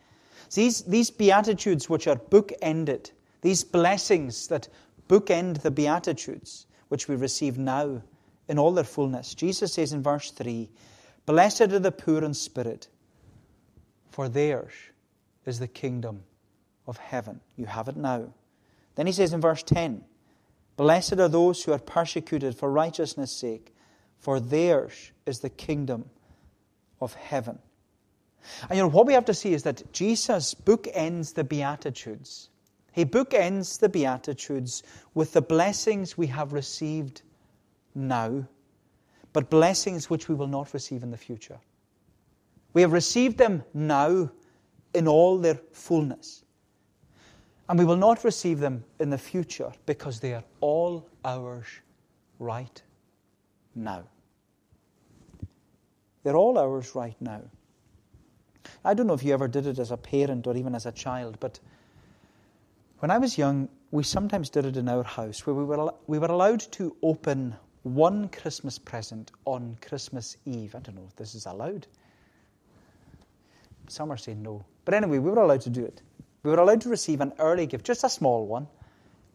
These, 0.55 0.83
these 0.83 1.11
Beatitudes, 1.11 1.88
which 1.88 2.07
are 2.07 2.17
bookended, 2.17 3.11
these 3.43 3.65
blessings 3.65 4.49
that 4.49 4.69
bookend 5.09 5.62
the 5.62 5.71
Beatitudes, 5.71 6.67
which 6.88 7.09
we 7.09 7.17
receive 7.17 7.59
now 7.59 8.03
in 8.49 8.59
all 8.59 8.73
their 8.73 8.85
fullness. 8.85 9.35
Jesus 9.35 9.75
says 9.75 9.93
in 9.93 10.03
verse 10.03 10.31
3 10.31 10.69
Blessed 11.26 11.62
are 11.62 11.79
the 11.79 11.93
poor 11.93 12.23
in 12.23 12.35
spirit, 12.35 12.88
for 14.11 14.29
theirs 14.29 14.73
is 15.45 15.59
the 15.59 15.69
kingdom 15.69 16.23
of 16.87 16.97
heaven. 16.97 17.41
You 17.57 17.67
have 17.67 17.88
it 17.88 17.97
now. 17.97 18.33
Then 18.95 19.07
he 19.07 19.12
says 19.12 19.33
in 19.33 19.41
verse 19.41 19.62
10 19.62 20.05
Blessed 20.76 21.15
are 21.15 21.29
those 21.29 21.65
who 21.65 21.73
are 21.73 21.79
persecuted 21.79 22.55
for 22.55 22.71
righteousness' 22.71 23.33
sake, 23.33 23.75
for 24.19 24.38
theirs 24.38 25.11
is 25.25 25.41
the 25.41 25.50
kingdom 25.50 26.11
of 27.00 27.15
heaven. 27.15 27.59
And 28.69 28.76
you 28.76 28.83
know, 28.83 28.88
what 28.91 29.07
we 29.07 29.12
have 29.12 29.25
to 29.26 29.35
see 29.35 29.55
is 29.55 29.62
that 29.65 29.93
Jesus 29.93 30.55
bookends 30.55 31.35
the 31.35 31.45
Beatitudes. 31.45 32.50
He 32.93 33.05
bookends 33.05 33.79
the 33.79 33.88
Beatitudes 33.88 34.83
with 35.15 35.33
the 35.33 35.43
blessings 35.43 36.17
we 36.17 36.26
have 36.29 36.53
received 36.53 37.23
now, 37.95 38.47
but 39.33 39.50
blessings 39.50 40.09
which 40.09 40.29
we 40.29 40.35
will 40.35 40.47
not 40.47 40.73
receive 40.73 41.03
in 41.03 41.11
the 41.11 41.17
future. 41.17 41.59
We 42.73 42.83
have 42.83 42.93
received 42.93 43.38
them 43.38 43.65
now 43.75 44.31
in 44.95 45.09
all 45.09 45.38
their 45.38 45.61
fullness. 45.73 46.45
And 47.69 47.79
we 47.79 47.85
will 47.85 47.97
not 47.97 48.23
receive 48.25 48.61
them 48.61 48.85
in 49.00 49.11
the 49.11 49.19
future 49.19 49.73
because 49.87 50.21
they 50.21 50.35
are 50.35 50.45
all 50.61 51.07
ours 51.25 51.67
right 52.38 52.83
now. 53.75 54.05
They're 56.23 56.37
all 56.37 56.59
ours 56.59 56.95
right 56.95 57.17
now. 57.21 57.43
I 58.85 58.95
don't 58.95 59.07
know 59.07 59.15
if 59.15 59.23
you 59.23 59.35
ever 59.35 59.49
did 59.49 59.67
it 59.67 59.79
as 59.79 59.91
a 59.91 59.97
parent 59.97 60.47
or 60.47 60.57
even 60.57 60.75
as 60.75 60.87
a 60.87 60.93
child, 60.93 61.39
but 61.41 61.59
when 63.01 63.11
I 63.11 63.19
was 63.19 63.37
young, 63.37 63.69
we 63.91 64.03
sometimes 64.03 64.51
did 64.51 64.65
it 64.65 64.77
in 64.77 64.89
our 64.89 65.03
house 65.03 65.47
where 65.47 65.55
we 65.55 65.65
were, 65.65 65.93
we 66.07 66.19
were 66.19 66.29
allowed 66.29 66.61
to 66.73 66.97
open 67.03 67.55
one 67.83 68.29
Christmas 68.29 68.79
present 68.79 69.31
on 69.45 69.77
Christmas 69.81 70.37
Eve. 70.45 70.75
I 70.75 70.81
don't 70.81 70.97
know 70.97 71.07
if 71.07 71.17
this 71.17 71.35
is 71.35 71.47
allowed. 71.47 71.87
Some 73.89 74.11
are 74.11 74.17
saying 74.17 74.43
no. 74.43 74.65
But 74.85 74.95
anyway, 74.95 75.19
we 75.19 75.31
were 75.31 75.43
allowed 75.43 75.61
to 75.63 75.71
do 75.71 75.85
it. 75.85 76.03
We 76.43 76.51
were 76.51 76.59
allowed 76.59 76.81
to 76.83 76.89
receive 76.89 77.21
an 77.21 77.33
early 77.39 77.67
gift, 77.67 77.85
just 77.85 78.05
a 78.05 78.09
small 78.09 78.47
one, 78.47 78.67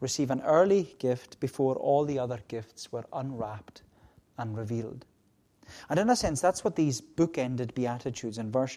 receive 0.00 0.30
an 0.30 0.42
early 0.42 0.94
gift 0.98 1.40
before 1.40 1.76
all 1.76 2.04
the 2.04 2.18
other 2.18 2.40
gifts 2.48 2.90
were 2.90 3.04
unwrapped 3.12 3.82
and 4.38 4.56
revealed. 4.56 5.04
And 5.88 5.98
in 5.98 6.10
a 6.10 6.16
sense, 6.16 6.40
that's 6.40 6.64
what 6.64 6.76
these 6.76 7.00
book-ended 7.00 7.74
Beatitudes 7.74 8.38
in 8.38 8.50
verse, 8.50 8.76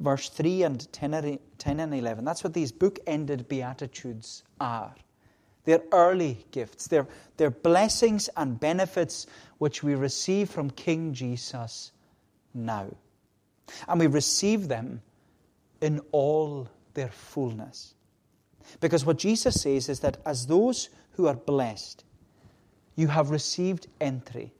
verse 0.00 0.28
3 0.28 0.62
and 0.64 0.92
10, 0.92 1.38
10 1.58 1.80
and 1.80 1.94
11, 1.94 2.24
that's 2.24 2.44
what 2.44 2.54
these 2.54 2.72
book-ended 2.72 3.48
Beatitudes 3.48 4.42
are. 4.60 4.94
They're 5.64 5.82
early 5.92 6.44
gifts. 6.50 6.88
They're, 6.88 7.06
they're 7.36 7.50
blessings 7.50 8.28
and 8.36 8.58
benefits 8.58 9.26
which 9.58 9.82
we 9.82 9.94
receive 9.94 10.50
from 10.50 10.70
King 10.70 11.14
Jesus 11.14 11.92
now. 12.52 12.88
And 13.86 14.00
we 14.00 14.08
receive 14.08 14.68
them 14.68 15.02
in 15.80 16.00
all 16.10 16.68
their 16.94 17.08
fullness. 17.08 17.94
Because 18.80 19.04
what 19.04 19.18
Jesus 19.18 19.60
says 19.60 19.88
is 19.88 20.00
that 20.00 20.18
as 20.26 20.46
those 20.46 20.88
who 21.12 21.26
are 21.26 21.34
blessed, 21.34 22.04
you 22.96 23.08
have 23.08 23.30
received 23.30 23.86
entry 24.00 24.52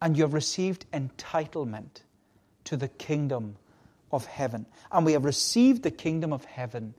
and 0.00 0.16
you 0.16 0.24
have 0.24 0.34
received 0.34 0.84
entitlement 0.92 2.02
to 2.64 2.76
the 2.76 2.88
kingdom 2.88 3.56
of 4.14 4.26
heaven. 4.26 4.66
And 4.92 5.04
we 5.04 5.12
have 5.12 5.24
received 5.24 5.82
the 5.82 5.90
kingdom 5.90 6.32
of 6.32 6.44
heaven 6.44 6.94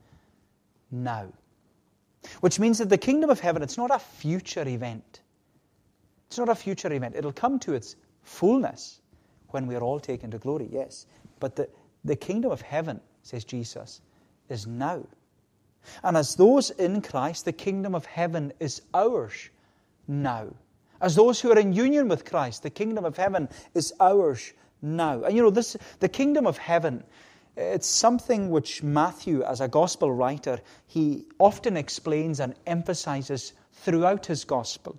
now. 0.92 1.28
Which 2.42 2.60
means 2.60 2.80
that 2.80 2.90
the 2.90 2.98
kingdom 2.98 3.30
of 3.30 3.40
heaven, 3.40 3.62
it's 3.62 3.78
not 3.78 3.92
a 3.92 4.00
future 4.00 4.68
event. 4.68 5.22
It's 6.28 6.38
not 6.38 6.50
a 6.50 6.56
future 6.56 6.92
event. 6.92 7.16
It'll 7.16 7.32
come 7.32 7.60
to 7.60 7.74
its 7.74 7.96
fullness 8.24 9.00
when 9.50 9.68
we 9.68 9.76
are 9.76 9.82
all 9.82 10.00
taken 10.00 10.32
to 10.32 10.38
glory, 10.38 10.68
yes. 10.72 11.06
But 11.40 11.56
the, 11.56 11.70
the 12.04 12.16
kingdom 12.16 12.52
of 12.52 12.62
heaven, 12.62 13.00
says 13.24 13.46
Jesus, 13.46 14.02
is 14.50 14.68
now. 14.68 15.06
And 16.04 16.18
as 16.18 16.36
those 16.36 16.72
in 16.72 17.02
Christ, 17.02 17.46
the 17.46 17.54
kingdom 17.54 17.96
of 17.96 18.06
heaven 18.06 18.52
is 18.60 18.82
ours 18.94 19.50
now. 20.08 20.48
As 21.02 21.16
those 21.16 21.40
who 21.40 21.52
are 21.52 21.60
in 21.60 21.74
union 21.74 22.08
with 22.08 22.26
Christ, 22.26 22.64
the 22.64 22.70
kingdom 22.70 23.06
of 23.06 23.18
heaven 23.18 23.50
is 23.74 23.94
ours 24.00 24.54
now. 24.82 25.24
And 25.24 25.36
you 25.36 25.44
know, 25.44 25.50
this 25.50 25.78
the 26.00 26.10
kingdom 26.10 26.46
of 26.48 26.58
heaven, 26.58 27.04
it's 27.58 27.88
something 27.88 28.50
which 28.50 28.84
Matthew, 28.84 29.44
as 29.44 29.62
a 29.62 29.68
gospel 29.68 30.12
writer, 30.12 30.60
he 30.88 31.26
often 31.40 31.78
explains 31.78 32.40
and 32.40 32.56
emphasizes 32.68 33.54
throughout 33.72 34.26
his 34.26 34.44
gospel. 34.44 34.98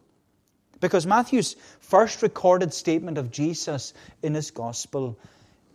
Because 0.81 1.07
Matthew's 1.07 1.57
first 1.81 2.23
recorded 2.23 2.73
statement 2.73 3.19
of 3.19 3.31
Jesus 3.31 3.95
in 4.23 4.35
his 4.35 4.51
gospel 4.51 5.19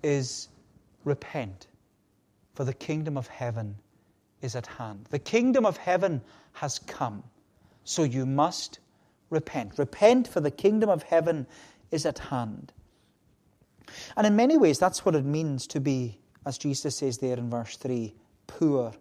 is 0.03 0.47
repent, 1.05 1.67
for 2.53 2.63
the 2.63 2.73
kingdom 2.73 3.17
of 3.17 3.27
heaven 3.27 3.75
is 4.41 4.55
at 4.55 4.67
hand. 4.67 5.07
The 5.09 5.19
kingdom 5.19 5.65
of 5.65 5.77
heaven 5.77 6.21
has 6.53 6.79
come, 6.79 7.23
so 7.83 8.03
you 8.03 8.25
must 8.25 8.79
repent. 9.29 9.77
Repent, 9.77 10.27
for 10.27 10.39
the 10.39 10.51
kingdom 10.51 10.89
of 10.89 11.03
heaven 11.03 11.47
is 11.89 12.05
at 12.05 12.19
hand. 12.19 12.71
And 14.15 14.27
in 14.27 14.35
many 14.35 14.57
ways, 14.57 14.79
that's 14.79 15.05
what 15.05 15.15
it 15.15 15.25
means 15.25 15.67
to 15.67 15.79
be, 15.79 16.19
as 16.45 16.57
Jesus 16.57 16.97
says 16.97 17.17
there 17.17 17.37
in 17.37 17.49
verse 17.49 17.77
3, 17.77 18.13
poor 18.47 18.93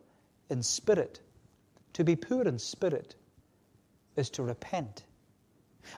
in 0.49 0.62
spirit. 0.62 1.20
To 1.94 2.04
be 2.04 2.16
poor 2.16 2.42
in 2.42 2.59
spirit 2.59 3.14
is 4.16 4.30
to 4.30 4.42
repent. 4.42 5.04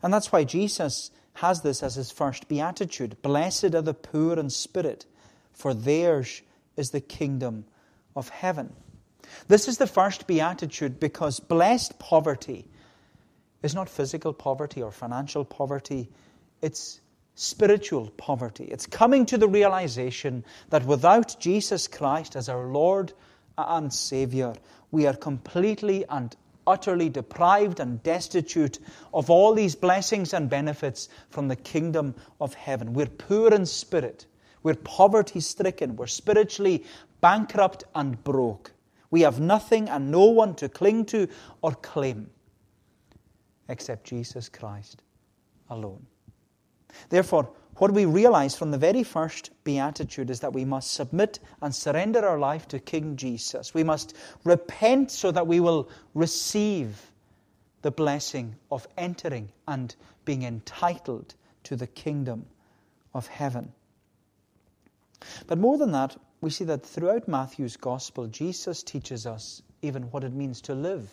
And 0.02 0.12
that's 0.12 0.32
why 0.32 0.44
Jesus 0.44 1.10
has 1.34 1.62
this 1.62 1.82
as 1.82 1.94
his 1.94 2.10
first 2.10 2.48
beatitude 2.48 3.20
Blessed 3.22 3.74
are 3.74 3.82
the 3.82 3.94
poor 3.94 4.38
in 4.38 4.50
spirit, 4.50 5.06
for 5.52 5.74
theirs 5.74 6.42
is 6.76 6.90
the 6.90 7.00
kingdom 7.00 7.64
of 8.14 8.28
heaven. 8.28 8.72
This 9.48 9.68
is 9.68 9.78
the 9.78 9.86
first 9.86 10.26
beatitude 10.26 11.00
because 11.00 11.40
blessed 11.40 11.98
poverty 11.98 12.66
is 13.62 13.74
not 13.74 13.88
physical 13.88 14.32
poverty 14.32 14.82
or 14.82 14.90
financial 14.90 15.44
poverty, 15.44 16.08
it's 16.60 17.00
spiritual 17.34 18.10
poverty. 18.16 18.64
It's 18.64 18.86
coming 18.86 19.26
to 19.26 19.38
the 19.38 19.48
realization 19.48 20.44
that 20.70 20.84
without 20.84 21.36
Jesus 21.40 21.88
Christ 21.88 22.36
as 22.36 22.48
our 22.48 22.66
Lord 22.66 23.12
and 23.56 23.92
Savior, 23.92 24.54
we 24.90 25.06
are 25.06 25.14
completely 25.14 26.04
and 26.08 26.34
utterly 26.66 27.08
deprived 27.08 27.80
and 27.80 28.02
destitute 28.02 28.78
of 29.12 29.30
all 29.30 29.54
these 29.54 29.74
blessings 29.74 30.32
and 30.32 30.48
benefits 30.48 31.08
from 31.30 31.48
the 31.48 31.56
kingdom 31.56 32.14
of 32.40 32.54
heaven. 32.54 32.92
We're 32.92 33.06
poor 33.06 33.52
in 33.52 33.66
spirit. 33.66 34.26
We're 34.62 34.74
poverty 34.74 35.40
stricken. 35.40 35.96
We're 35.96 36.06
spiritually 36.06 36.84
bankrupt 37.20 37.84
and 37.94 38.22
broke. 38.22 38.72
We 39.10 39.22
have 39.22 39.40
nothing 39.40 39.88
and 39.88 40.10
no 40.10 40.24
one 40.26 40.54
to 40.56 40.68
cling 40.68 41.06
to 41.06 41.28
or 41.62 41.72
claim 41.72 42.30
except 43.68 44.04
Jesus 44.06 44.48
Christ 44.48 45.02
alone. 45.68 46.06
Therefore, 47.08 47.48
what 47.76 47.92
we 47.92 48.04
realize 48.04 48.56
from 48.56 48.70
the 48.70 48.78
very 48.78 49.02
first 49.02 49.50
beatitude 49.64 50.30
is 50.30 50.40
that 50.40 50.52
we 50.52 50.64
must 50.64 50.92
submit 50.92 51.40
and 51.62 51.74
surrender 51.74 52.24
our 52.26 52.38
life 52.38 52.68
to 52.68 52.78
King 52.78 53.16
Jesus. 53.16 53.74
We 53.74 53.82
must 53.82 54.16
repent 54.44 55.10
so 55.10 55.30
that 55.30 55.46
we 55.46 55.60
will 55.60 55.88
receive 56.14 57.10
the 57.80 57.90
blessing 57.90 58.54
of 58.70 58.86
entering 58.96 59.50
and 59.66 59.94
being 60.24 60.42
entitled 60.42 61.34
to 61.64 61.76
the 61.76 61.86
kingdom 61.86 62.46
of 63.14 63.26
heaven. 63.26 63.72
But 65.46 65.58
more 65.58 65.78
than 65.78 65.92
that, 65.92 66.16
we 66.40 66.50
see 66.50 66.64
that 66.64 66.84
throughout 66.84 67.28
Matthew's 67.28 67.76
gospel, 67.76 68.26
Jesus 68.26 68.82
teaches 68.82 69.26
us 69.26 69.62
even 69.80 70.04
what 70.04 70.24
it 70.24 70.32
means 70.32 70.60
to 70.62 70.74
live 70.74 71.08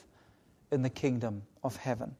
in 0.72 0.82
the 0.82 0.90
kingdom 0.90 1.42
of 1.64 1.76
heaven. 1.76 2.16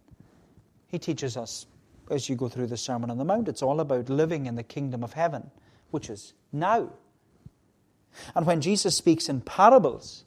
He 0.88 1.00
teaches 1.00 1.38
us 1.38 1.66
as 2.10 2.30
you 2.30 2.36
go 2.36 2.50
through 2.50 2.68
the 2.68 2.78
Sermon 2.78 3.10
on 3.10 3.18
the 3.18 3.26
Mount, 3.26 3.48
it's 3.48 3.62
all 3.62 3.80
about 3.80 4.10
living 4.10 4.46
in 4.46 4.56
the 4.56 4.64
kingdom 4.64 5.04
of 5.04 5.14
heaven, 5.14 5.52
which 5.92 6.10
is 6.10 6.34
now. 6.52 6.90
And 8.36 8.46
when 8.46 8.62
Jesus 8.62 8.96
speaks 8.96 9.30
in 9.30 9.42
parables, 9.42 10.26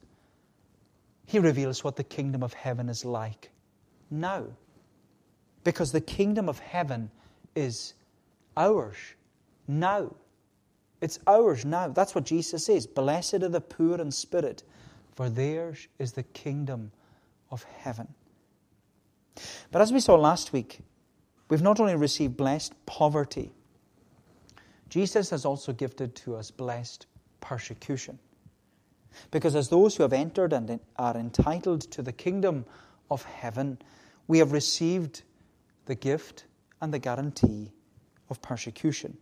he 1.25 1.39
reveals 1.39 1.83
what 1.83 1.95
the 1.95 2.03
kingdom 2.03 2.43
of 2.43 2.53
heaven 2.53 2.89
is 2.89 3.05
like 3.05 3.51
now. 4.09 4.45
Because 5.63 5.91
the 5.91 6.01
kingdom 6.01 6.49
of 6.49 6.59
heaven 6.59 7.09
is 7.55 7.93
ours 8.57 8.97
now. 9.67 10.13
It's 11.01 11.19
ours 11.27 11.65
now. 11.65 11.89
That's 11.89 12.15
what 12.15 12.23
Jesus 12.23 12.65
says. 12.65 12.87
Blessed 12.87 13.35
are 13.35 13.49
the 13.49 13.61
poor 13.61 13.99
in 13.99 14.11
spirit, 14.11 14.63
for 15.15 15.29
theirs 15.29 15.87
is 15.99 16.13
the 16.13 16.23
kingdom 16.23 16.91
of 17.51 17.63
heaven. 17.63 18.07
But 19.71 19.81
as 19.81 19.91
we 19.91 19.99
saw 19.99 20.15
last 20.15 20.53
week, 20.53 20.79
we've 21.53 21.61
not 21.61 21.79
only 21.79 21.95
received 21.95 22.35
blessed 22.35 22.73
poverty, 22.87 23.51
Jesus 24.89 25.29
has 25.29 25.45
also 25.45 25.71
gifted 25.71 26.15
to 26.15 26.35
us 26.35 26.49
blessed 26.49 27.05
persecution. 27.41 28.17
Because 29.29 29.55
as 29.55 29.69
those 29.69 29.95
who 29.95 30.01
have 30.01 30.13
entered 30.13 30.51
and 30.51 30.79
are 30.95 31.15
entitled 31.15 31.81
to 31.91 32.01
the 32.01 32.11
kingdom 32.11 32.65
of 33.11 33.23
heaven, 33.25 33.77
we 34.27 34.39
have 34.39 34.51
received 34.51 35.21
the 35.85 35.93
gift 35.93 36.45
and 36.81 36.91
the 36.91 36.97
guarantee 36.97 37.71
of 38.31 38.41
persecution. 38.41 39.15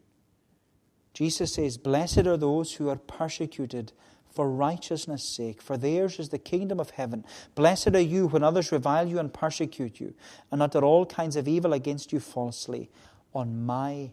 Jesus 1.13 1.55
says, 1.55 1.77
Blessed 1.77 2.27
are 2.27 2.37
those 2.37 2.75
who 2.75 2.87
are 2.87 2.95
persecuted 2.95 3.91
for 4.31 4.49
righteousness' 4.49 5.23
sake, 5.23 5.61
for 5.61 5.77
theirs 5.77 6.19
is 6.19 6.29
the 6.29 6.39
kingdom 6.39 6.79
of 6.79 6.91
heaven. 6.91 7.25
Blessed 7.53 7.95
are 7.95 7.99
you 7.99 8.27
when 8.27 8.43
others 8.43 8.71
revile 8.71 9.07
you 9.07 9.19
and 9.19 9.33
persecute 9.33 9.99
you, 9.99 10.13
and 10.51 10.61
utter 10.61 10.83
all 10.83 11.05
kinds 11.05 11.35
of 11.35 11.47
evil 11.47 11.73
against 11.73 12.13
you 12.13 12.19
falsely 12.19 12.89
on 13.33 13.65
my 13.65 14.11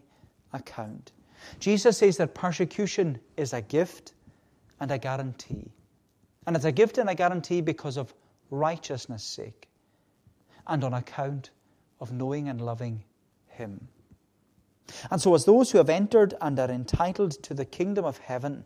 account. 0.53 1.13
Jesus 1.59 1.97
says 1.97 2.17
that 2.17 2.35
persecution 2.35 3.19
is 3.37 3.53
a 3.53 3.61
gift 3.61 4.13
and 4.79 4.91
a 4.91 4.97
guarantee. 4.97 5.71
And 6.45 6.55
it's 6.55 6.65
a 6.65 6.71
gift 6.71 6.97
and 6.97 7.09
a 7.09 7.15
guarantee 7.15 7.61
because 7.61 7.97
of 7.97 8.13
righteousness' 8.49 9.23
sake 9.23 9.69
and 10.67 10.83
on 10.83 10.93
account 10.93 11.51
of 11.99 12.11
knowing 12.11 12.49
and 12.49 12.61
loving 12.61 13.03
Him. 13.47 13.87
And 15.11 15.21
so, 15.21 15.35
as 15.35 15.45
those 15.45 15.71
who 15.71 15.77
have 15.77 15.89
entered 15.89 16.33
and 16.41 16.59
are 16.59 16.69
entitled 16.69 17.31
to 17.43 17.53
the 17.53 17.65
kingdom 17.65 18.05
of 18.05 18.17
heaven, 18.17 18.63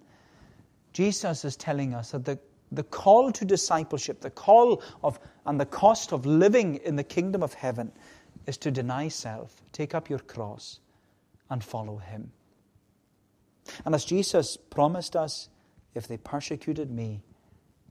Jesus 0.94 1.44
is 1.44 1.56
telling 1.56 1.94
us 1.94 2.12
that 2.12 2.24
the, 2.24 2.40
the 2.72 2.84
call 2.84 3.32
to 3.32 3.46
discipleship, 3.46 4.22
the 4.22 4.30
call 4.30 4.82
of 5.04 5.20
and 5.46 5.60
the 5.60 5.66
cost 5.66 6.14
of 6.14 6.26
living 6.26 6.76
in 6.76 6.96
the 6.96 7.04
kingdom 7.04 7.44
of 7.44 7.54
heaven 7.54 7.92
is 8.48 8.58
to 8.58 8.72
deny 8.72 9.08
self, 9.08 9.62
take 9.72 9.94
up 9.94 10.10
your 10.10 10.20
cross, 10.20 10.80
and 11.50 11.64
follow 11.64 11.98
him. 11.98 12.32
And 13.86 13.96
as 13.96 14.06
Jesus 14.06 14.58
promised 14.58 15.16
us, 15.16 15.50
if 15.96 16.08
they 16.08 16.18
persecuted 16.18 16.92
me, 16.92 17.22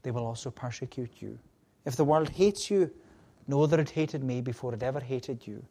they 0.03 0.11
will 0.11 0.27
also 0.27 0.51
persecute 0.51 1.21
you. 1.21 1.39
If 1.85 1.97
the 1.97 2.05
world 2.05 2.29
hates 2.31 2.71
you, 2.71 2.91
know 3.47 3.67
that 3.67 3.81
it 3.81 3.91
hated 3.91 4.23
me 4.23 4.41
before 4.41 4.75
it 4.75 4.83
ever 4.83 5.01
hated 5.01 5.47
you. 5.47 5.65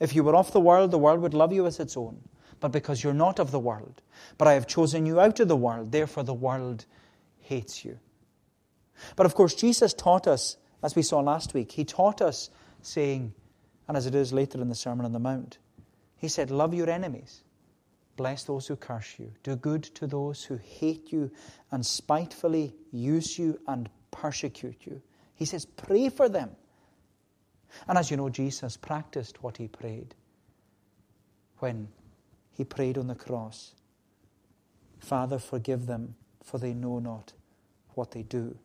If 0.00 0.14
you 0.14 0.22
were 0.22 0.36
of 0.36 0.52
the 0.52 0.60
world, 0.60 0.90
the 0.90 0.98
world 0.98 1.20
would 1.20 1.34
love 1.34 1.52
you 1.52 1.66
as 1.66 1.80
its 1.80 1.96
own. 1.96 2.20
But 2.60 2.72
because 2.72 3.02
you're 3.02 3.14
not 3.14 3.38
of 3.38 3.50
the 3.50 3.58
world, 3.58 4.02
but 4.36 4.48
I 4.48 4.54
have 4.54 4.66
chosen 4.66 5.06
you 5.06 5.20
out 5.20 5.40
of 5.40 5.48
the 5.48 5.56
world, 5.56 5.92
therefore 5.92 6.24
the 6.24 6.34
world 6.34 6.86
hates 7.40 7.84
you. 7.84 7.98
But 9.16 9.26
of 9.26 9.34
course, 9.34 9.54
Jesus 9.54 9.94
taught 9.94 10.26
us, 10.26 10.56
as 10.82 10.96
we 10.96 11.02
saw 11.02 11.20
last 11.20 11.54
week, 11.54 11.72
he 11.72 11.84
taught 11.84 12.20
us 12.20 12.50
saying, 12.82 13.32
and 13.86 13.96
as 13.96 14.06
it 14.06 14.14
is 14.14 14.32
later 14.32 14.60
in 14.60 14.68
the 14.68 14.74
Sermon 14.74 15.06
on 15.06 15.12
the 15.12 15.18
Mount, 15.18 15.58
he 16.16 16.28
said, 16.28 16.50
Love 16.50 16.74
your 16.74 16.90
enemies, 16.90 17.42
bless 18.16 18.44
those 18.44 18.66
who 18.66 18.76
curse 18.76 19.18
you, 19.18 19.32
do 19.42 19.56
good 19.56 19.84
to 19.84 20.06
those 20.06 20.42
who 20.44 20.56
hate 20.56 21.12
you 21.12 21.30
and 21.70 21.84
spitefully 21.86 22.74
use 22.90 23.38
you 23.38 23.58
and 23.66 23.88
persecute 24.10 24.84
you. 24.84 25.00
He 25.34 25.44
says, 25.44 25.64
Pray 25.64 26.08
for 26.08 26.28
them. 26.28 26.50
And 27.86 27.96
as 27.98 28.10
you 28.10 28.16
know, 28.16 28.28
Jesus 28.28 28.76
practiced 28.76 29.42
what 29.42 29.56
he 29.56 29.68
prayed 29.68 30.14
when 31.58 31.88
he 32.58 32.64
prayed 32.64 32.98
on 32.98 33.06
the 33.06 33.14
cross 33.14 33.72
Father, 34.98 35.38
forgive 35.38 35.86
them, 35.86 36.16
for 36.42 36.58
they 36.58 36.74
know 36.74 36.98
not 36.98 37.32
what 37.94 38.10
they 38.10 38.24
do. 38.24 38.58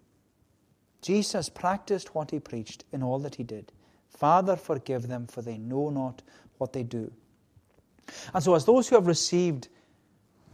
Jesus 1.03 1.47
practiced 1.47 2.15
what 2.15 2.32
he 2.32 2.39
preached 2.39 2.86
in 2.91 3.03
all 3.03 3.19
that 3.19 3.36
he 3.36 3.43
did. 3.43 3.71
Father, 4.10 4.56
forgive 4.56 5.08
them, 5.08 5.27
for 5.27 5.43
they 5.43 5.60
know 5.60 5.91
not 5.91 6.23
what 6.58 6.73
they 6.73 6.82
do. 6.82 7.12
And 8.34 8.43
so, 8.43 8.56
as 8.56 8.65
those 8.65 8.89
who 8.89 8.95
have 8.95 9.06
received 9.06 9.67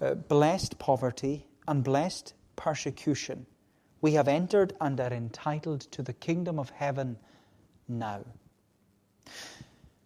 uh, 0.01 0.15
blessed 0.15 0.77
poverty 0.77 1.47
and 1.65 1.81
blessed 1.81 2.33
persecution, 2.57 3.45
we 4.01 4.13
have 4.13 4.27
entered 4.27 4.73
and 4.81 4.99
are 4.99 5.13
entitled 5.13 5.81
to 5.91 6.03
the 6.03 6.13
kingdom 6.13 6.59
of 6.59 6.71
heaven 6.71 7.17
now. 7.87 8.25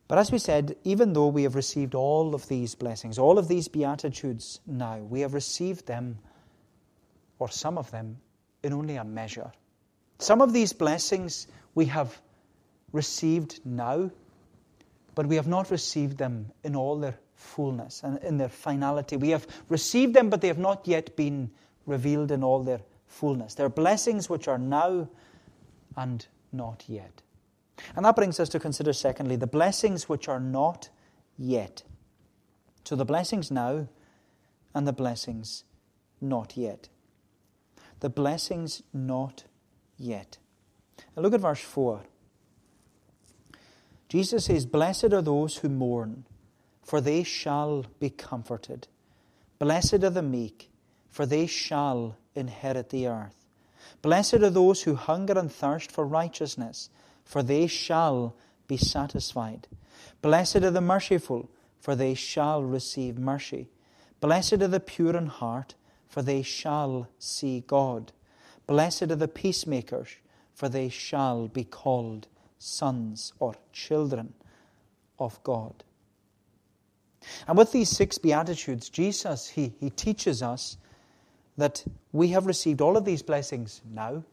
But 0.07 0.17
as 0.17 0.31
we 0.31 0.37
said, 0.37 0.75
even 0.83 1.13
though 1.13 1.27
we 1.27 1.43
have 1.43 1.55
received 1.55 1.95
all 1.95 2.35
of 2.35 2.47
these 2.47 2.75
blessings, 2.75 3.17
all 3.17 3.37
of 3.37 3.47
these 3.47 3.67
beatitudes 3.67 4.59
now, 4.67 4.97
we 4.97 5.21
have 5.21 5.33
received 5.33 5.87
them, 5.87 6.19
or 7.39 7.49
some 7.49 7.77
of 7.77 7.89
them, 7.91 8.17
in 8.63 8.73
only 8.73 8.97
a 8.97 9.03
measure. 9.03 9.51
Some 10.19 10.41
of 10.41 10.53
these 10.53 10.73
blessings 10.73 11.47
we 11.75 11.85
have 11.85 12.21
received 12.91 13.59
now, 13.65 14.11
but 15.15 15.25
we 15.25 15.35
have 15.35 15.47
not 15.47 15.71
received 15.71 16.17
them 16.17 16.51
in 16.63 16.75
all 16.75 16.97
their 16.97 17.17
fullness 17.35 18.01
and 18.03 18.17
in 18.23 18.37
their 18.37 18.49
finality. 18.49 19.17
We 19.17 19.29
have 19.29 19.47
received 19.69 20.13
them, 20.13 20.29
but 20.29 20.41
they 20.41 20.47
have 20.47 20.57
not 20.57 20.87
yet 20.87 21.15
been 21.15 21.49
revealed 21.85 22.31
in 22.31 22.43
all 22.43 22.63
their 22.63 22.81
fullness. 23.07 23.53
They're 23.55 23.69
blessings 23.69 24.29
which 24.29 24.47
are 24.47 24.57
now 24.57 25.07
and 25.97 26.25
not 26.51 26.83
yet. 26.87 27.21
And 27.95 28.05
that 28.05 28.15
brings 28.15 28.39
us 28.39 28.49
to 28.49 28.59
consider, 28.59 28.93
secondly, 28.93 29.35
the 29.35 29.47
blessings 29.47 30.07
which 30.07 30.27
are 30.27 30.39
not 30.39 30.89
yet. 31.37 31.83
So 32.85 32.95
the 32.95 33.05
blessings 33.05 33.51
now 33.51 33.87
and 34.73 34.87
the 34.87 34.93
blessings 34.93 35.63
not 36.19 36.57
yet. 36.57 36.89
The 37.99 38.09
blessings 38.09 38.83
not 38.93 39.45
yet. 39.97 40.37
Now 41.15 41.23
look 41.23 41.33
at 41.33 41.41
verse 41.41 41.61
4. 41.61 42.01
Jesus 44.09 44.45
says, 44.45 44.65
Blessed 44.65 45.13
are 45.13 45.21
those 45.21 45.57
who 45.57 45.69
mourn, 45.69 46.25
for 46.81 47.01
they 47.01 47.23
shall 47.23 47.85
be 47.99 48.09
comforted. 48.09 48.87
Blessed 49.59 50.03
are 50.03 50.09
the 50.09 50.21
meek, 50.21 50.69
for 51.09 51.25
they 51.25 51.47
shall 51.47 52.17
inherit 52.35 52.89
the 52.89 53.07
earth. 53.07 53.45
Blessed 54.01 54.35
are 54.35 54.49
those 54.49 54.83
who 54.83 54.95
hunger 54.95 55.37
and 55.37 55.51
thirst 55.51 55.91
for 55.91 56.05
righteousness 56.05 56.89
for 57.23 57.43
they 57.43 57.67
shall 57.67 58.35
be 58.67 58.77
satisfied. 58.77 59.67
Blessed 60.21 60.57
are 60.57 60.71
the 60.71 60.81
merciful, 60.81 61.49
for 61.79 61.95
they 61.95 62.13
shall 62.13 62.63
receive 62.63 63.17
mercy. 63.17 63.69
Blessed 64.19 64.53
are 64.53 64.67
the 64.67 64.79
pure 64.79 65.15
in 65.15 65.27
heart, 65.27 65.75
for 66.07 66.21
they 66.21 66.41
shall 66.41 67.07
see 67.19 67.63
God. 67.67 68.11
Blessed 68.67 69.03
are 69.03 69.15
the 69.15 69.27
peacemakers, 69.27 70.09
for 70.53 70.69
they 70.69 70.89
shall 70.89 71.47
be 71.47 71.63
called 71.63 72.27
sons 72.57 73.33
or 73.39 73.55
children 73.73 74.33
of 75.19 75.41
God. 75.43 75.83
And 77.47 77.57
with 77.57 77.71
these 77.71 77.89
six 77.89 78.17
Beatitudes, 78.17 78.89
Jesus, 78.89 79.49
he, 79.49 79.73
he 79.79 79.89
teaches 79.89 80.41
us 80.41 80.77
that 81.57 81.83
we 82.11 82.29
have 82.29 82.45
received 82.45 82.81
all 82.81 82.97
of 82.97 83.05
these 83.05 83.21
blessings 83.21 83.81
now. 83.89 84.23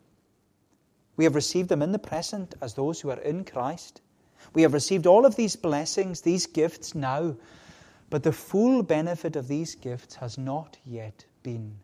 We 1.16 1.24
have 1.24 1.34
received 1.34 1.68
them 1.68 1.82
in 1.82 1.92
the 1.92 1.98
present 1.98 2.54
as 2.60 2.74
those 2.74 3.00
who 3.00 3.10
are 3.10 3.20
in 3.20 3.44
Christ. 3.44 4.00
We 4.54 4.62
have 4.62 4.72
received 4.72 5.06
all 5.06 5.26
of 5.26 5.36
these 5.36 5.56
blessings, 5.56 6.22
these 6.22 6.46
gifts 6.46 6.94
now, 6.94 7.36
but 8.08 8.22
the 8.22 8.32
full 8.32 8.82
benefit 8.82 9.36
of 9.36 9.48
these 9.48 9.74
gifts 9.74 10.14
has 10.16 10.38
not 10.38 10.78
yet 10.84 11.24
been 11.42 11.76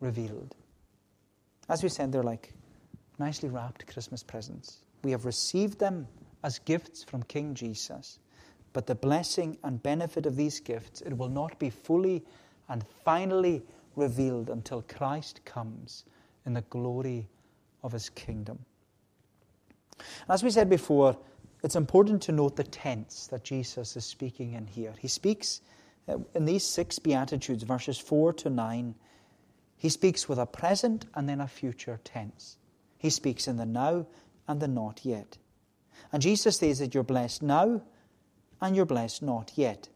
revealed. 0.00 0.54
As 1.68 1.82
we 1.82 1.88
said, 1.88 2.12
they're 2.12 2.22
like 2.22 2.52
nicely 3.18 3.48
wrapped 3.48 3.86
Christmas 3.86 4.22
presents. 4.22 4.78
We 5.02 5.10
have 5.10 5.24
received 5.24 5.78
them 5.78 6.06
as 6.42 6.58
gifts 6.60 7.02
from 7.04 7.22
King 7.24 7.54
Jesus. 7.54 8.18
But 8.72 8.86
the 8.86 8.94
blessing 8.94 9.56
and 9.64 9.82
benefit 9.82 10.26
of 10.26 10.36
these 10.36 10.60
gifts, 10.60 11.00
it 11.00 11.16
will 11.16 11.28
not 11.28 11.58
be 11.58 11.70
fully 11.70 12.24
and 12.68 12.84
finally 13.04 13.62
revealed 13.94 14.50
until 14.50 14.82
Christ 14.82 15.44
comes 15.44 16.04
in 16.44 16.52
the 16.52 16.60
glory 16.62 17.26
of 17.86 17.92
his 17.92 18.10
kingdom. 18.10 18.58
As 20.28 20.42
we 20.42 20.50
said 20.50 20.68
before, 20.68 21.16
it's 21.62 21.76
important 21.76 22.22
to 22.22 22.32
note 22.32 22.56
the 22.56 22.64
tense 22.64 23.28
that 23.28 23.44
Jesus 23.44 23.96
is 23.96 24.04
speaking 24.04 24.52
in 24.52 24.66
here. 24.66 24.92
He 24.98 25.08
speaks 25.08 25.62
uh, 26.08 26.18
in 26.34 26.44
these 26.44 26.64
six 26.64 26.98
Beatitudes, 26.98 27.62
verses 27.62 27.98
4 27.98 28.32
to 28.34 28.50
9, 28.50 28.94
he 29.76 29.88
speaks 29.88 30.28
with 30.28 30.38
a 30.38 30.46
present 30.46 31.06
and 31.14 31.28
then 31.28 31.40
a 31.40 31.48
future 31.48 32.00
tense. 32.04 32.56
He 32.98 33.10
speaks 33.10 33.48
in 33.48 33.56
the 33.56 33.66
now 33.66 34.06
and 34.48 34.60
the 34.60 34.68
not 34.68 35.04
yet. 35.04 35.38
And 36.12 36.22
Jesus 36.22 36.58
says 36.58 36.78
that 36.78 36.94
you're 36.94 37.02
blessed 37.02 37.42
now 37.42 37.82
and 38.60 38.76
you're 38.76 38.84
blessed 38.84 39.22
not 39.22 39.52
yet. 39.56 39.88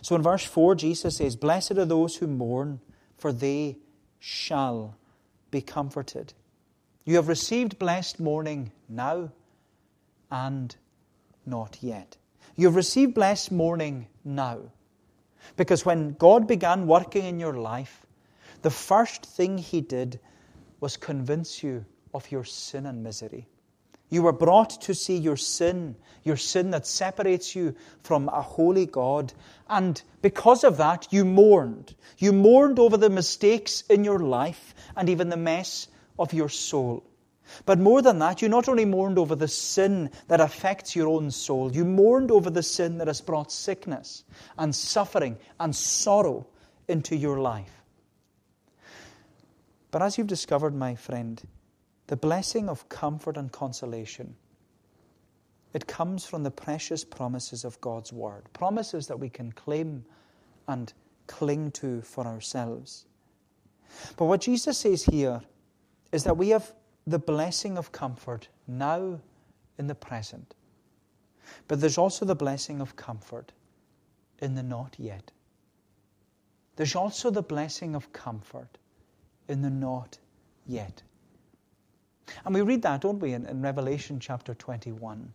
So 0.00 0.16
in 0.16 0.22
verse 0.22 0.44
4, 0.44 0.74
Jesus 0.74 1.16
says, 1.16 1.36
Blessed 1.36 1.72
are 1.72 1.84
those 1.84 2.16
who 2.16 2.26
mourn, 2.26 2.80
for 3.16 3.32
they 3.32 3.78
shall 4.18 4.96
be 5.50 5.60
comforted. 5.60 6.34
You 7.04 7.16
have 7.16 7.28
received 7.28 7.78
blessed 7.78 8.20
mourning 8.20 8.72
now 8.88 9.30
and 10.30 10.74
not 11.44 11.78
yet. 11.80 12.16
You 12.56 12.66
have 12.66 12.76
received 12.76 13.14
blessed 13.14 13.50
mourning 13.50 14.06
now. 14.24 14.58
Because 15.56 15.84
when 15.84 16.14
God 16.14 16.46
began 16.46 16.86
working 16.86 17.24
in 17.24 17.40
your 17.40 17.54
life, 17.54 18.06
the 18.62 18.70
first 18.70 19.26
thing 19.26 19.58
He 19.58 19.80
did 19.80 20.20
was 20.80 20.96
convince 20.96 21.62
you 21.62 21.84
of 22.14 22.30
your 22.30 22.44
sin 22.44 22.86
and 22.86 23.02
misery. 23.02 23.48
You 24.10 24.22
were 24.22 24.32
brought 24.32 24.82
to 24.82 24.94
see 24.94 25.16
your 25.16 25.38
sin, 25.38 25.96
your 26.22 26.36
sin 26.36 26.70
that 26.72 26.86
separates 26.86 27.56
you 27.56 27.74
from 28.02 28.28
a 28.28 28.42
holy 28.42 28.84
God. 28.84 29.32
And 29.68 30.00
because 30.20 30.64
of 30.64 30.76
that, 30.76 31.08
you 31.10 31.24
mourned. 31.24 31.94
You 32.18 32.32
mourned 32.34 32.78
over 32.78 32.98
the 32.98 33.08
mistakes 33.08 33.82
in 33.88 34.04
your 34.04 34.18
life 34.18 34.74
and 34.96 35.08
even 35.08 35.30
the 35.30 35.38
mess 35.38 35.88
of 36.22 36.32
your 36.32 36.48
soul. 36.48 37.02
But 37.66 37.80
more 37.80 38.00
than 38.00 38.20
that, 38.20 38.40
you 38.40 38.48
not 38.48 38.68
only 38.68 38.84
mourned 38.84 39.18
over 39.18 39.34
the 39.34 39.48
sin 39.48 40.10
that 40.28 40.40
affects 40.40 40.94
your 40.94 41.08
own 41.08 41.32
soul, 41.32 41.72
you 41.72 41.84
mourned 41.84 42.30
over 42.30 42.48
the 42.48 42.62
sin 42.62 42.98
that 42.98 43.08
has 43.08 43.20
brought 43.20 43.50
sickness 43.50 44.22
and 44.56 44.72
suffering 44.72 45.36
and 45.58 45.74
sorrow 45.74 46.46
into 46.86 47.16
your 47.16 47.40
life. 47.40 47.82
But 49.90 50.02
as 50.02 50.16
you've 50.16 50.28
discovered, 50.28 50.74
my 50.74 50.94
friend, 50.94 51.42
the 52.06 52.16
blessing 52.16 52.68
of 52.68 52.88
comfort 52.88 53.36
and 53.36 53.50
consolation, 53.50 54.36
it 55.74 55.88
comes 55.88 56.24
from 56.24 56.44
the 56.44 56.50
precious 56.52 57.04
promises 57.04 57.64
of 57.64 57.80
God's 57.80 58.12
Word, 58.12 58.44
promises 58.52 59.08
that 59.08 59.18
we 59.18 59.28
can 59.28 59.50
claim 59.50 60.04
and 60.68 60.92
cling 61.26 61.72
to 61.72 62.02
for 62.02 62.24
ourselves. 62.24 63.06
But 64.16 64.26
what 64.26 64.42
Jesus 64.42 64.78
says 64.78 65.02
here 65.02 65.42
is 66.12 66.24
that 66.24 66.36
we 66.36 66.50
have 66.50 66.72
the 67.06 67.18
blessing 67.18 67.78
of 67.78 67.90
comfort 67.90 68.48
now 68.68 69.18
in 69.78 69.86
the 69.86 69.94
present. 69.94 70.54
But 71.66 71.80
there's 71.80 71.98
also 71.98 72.24
the 72.24 72.36
blessing 72.36 72.80
of 72.80 72.94
comfort 72.96 73.52
in 74.38 74.54
the 74.54 74.62
not 74.62 74.94
yet. 74.98 75.32
There's 76.76 76.94
also 76.94 77.30
the 77.30 77.42
blessing 77.42 77.94
of 77.94 78.12
comfort 78.12 78.78
in 79.48 79.62
the 79.62 79.70
not 79.70 80.18
yet. 80.66 81.02
And 82.44 82.54
we 82.54 82.62
read 82.62 82.82
that, 82.82 83.00
don't 83.00 83.18
we, 83.18 83.32
in, 83.34 83.46
in, 83.46 83.60
Revelation 83.60 84.20
chapter 84.20 84.54
21. 84.54 85.32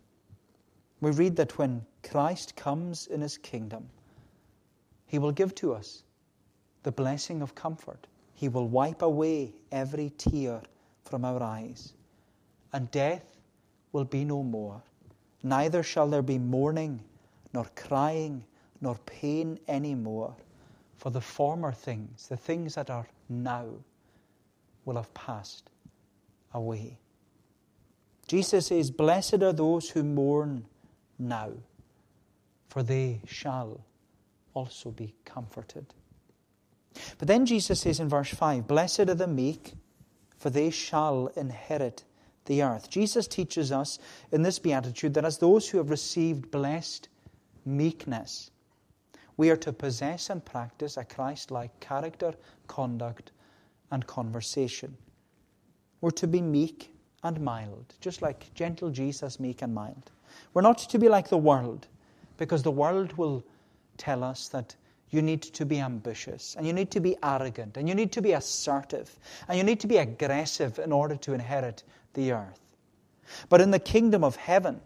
We 1.01 1.11
read 1.11 1.35
that 1.35 1.57
when 1.57 1.85
Christ 2.03 2.55
comes 2.55 3.07
in 3.07 3.21
his 3.21 3.37
kingdom, 3.37 3.89
he 5.05 5.19
will 5.19 5.31
give 5.31 5.53
to 5.55 5.73
us 5.73 6.03
the 6.83 6.91
blessing 6.91 7.41
of 7.41 7.53
comfort. 7.53 8.07
He 8.37 8.49
will 8.49 8.67
wipe 8.67 9.01
away 9.01 9.51
every 9.71 10.11
tear 10.15 10.61
from 11.03 11.25
our 11.25 11.41
eyes, 11.41 11.93
and 12.71 12.89
death 12.91 13.35
will 13.91 14.05
be 14.05 14.23
no 14.23 14.43
more. 14.43 14.83
Neither 15.41 15.81
shall 15.81 16.07
there 16.07 16.21
be 16.21 16.37
mourning, 16.37 17.01
nor 17.51 17.65
crying, 17.75 18.43
nor 18.79 18.93
pain 19.07 19.59
any 19.67 19.95
more, 19.95 20.35
for 20.97 21.09
the 21.09 21.19
former 21.19 21.71
things, 21.71 22.27
the 22.27 22.37
things 22.37 22.75
that 22.75 22.91
are 22.91 23.07
now, 23.27 23.65
will 24.85 24.97
have 24.97 25.11
passed 25.15 25.71
away. 26.53 26.99
Jesus 28.27 28.67
says, 28.67 28.91
Blessed 28.91 29.41
are 29.41 29.51
those 29.51 29.89
who 29.89 30.03
mourn 30.03 30.63
now, 31.17 31.53
for 32.69 32.83
they 32.83 33.19
shall 33.25 33.81
also 34.53 34.91
be 34.91 35.15
comforted. 35.25 35.87
But 37.17 37.27
then 37.27 37.45
Jesus 37.45 37.81
says 37.81 37.99
in 37.99 38.09
verse 38.09 38.29
5 38.29 38.67
Blessed 38.67 39.01
are 39.01 39.15
the 39.15 39.27
meek, 39.27 39.73
for 40.37 40.49
they 40.49 40.69
shall 40.69 41.27
inherit 41.35 42.03
the 42.45 42.63
earth. 42.63 42.89
Jesus 42.89 43.27
teaches 43.27 43.71
us 43.71 43.99
in 44.31 44.41
this 44.41 44.59
beatitude 44.59 45.13
that 45.13 45.25
as 45.25 45.37
those 45.37 45.69
who 45.69 45.77
have 45.77 45.89
received 45.89 46.49
blessed 46.51 47.09
meekness, 47.65 48.51
we 49.35 49.49
are 49.51 49.57
to 49.57 49.71
possess 49.71 50.29
and 50.29 50.43
practice 50.43 50.97
a 50.97 51.05
Christ 51.05 51.51
like 51.51 51.79
character, 51.79 52.33
conduct, 52.67 53.31
and 53.91 54.05
conversation. 54.07 54.97
We're 56.01 56.11
to 56.11 56.27
be 56.27 56.41
meek 56.41 56.93
and 57.23 57.39
mild, 57.41 57.93
just 58.01 58.21
like 58.21 58.53
gentle 58.53 58.89
Jesus, 58.89 59.39
meek 59.39 59.61
and 59.61 59.73
mild. 59.73 60.11
We're 60.53 60.61
not 60.61 60.77
to 60.77 60.99
be 60.99 61.09
like 61.09 61.29
the 61.29 61.37
world, 61.37 61.87
because 62.37 62.63
the 62.63 62.71
world 62.71 63.13
will 63.13 63.43
tell 63.97 64.23
us 64.23 64.47
that 64.49 64.75
you 65.09 65.21
need 65.21 65.41
to 65.41 65.65
be 65.65 65.79
ambitious, 65.79 66.55
and 66.57 66.67
you 66.67 66.73
need 66.73 66.91
to 66.91 66.99
be 66.99 67.15
arrogant, 67.23 67.77
and 67.77 67.87
you 67.87 67.95
need 67.95 68.11
to 68.13 68.21
be 68.21 68.33
assertive, 68.33 69.17
and 69.47 69.57
you 69.57 69.63
need 69.63 69.79
to 69.79 69.87
be 69.87 69.97
aggressive 69.97 70.79
in 70.79 70.91
order 70.91 71.15
to 71.15 71.33
inherit 71.33 71.83
the 72.13 72.33
earth. 72.33 72.75
But 73.49 73.61
in 73.61 73.71
the 73.71 73.79
kingdom 73.79 74.23
of 74.23 74.35
heaven, 74.35 74.81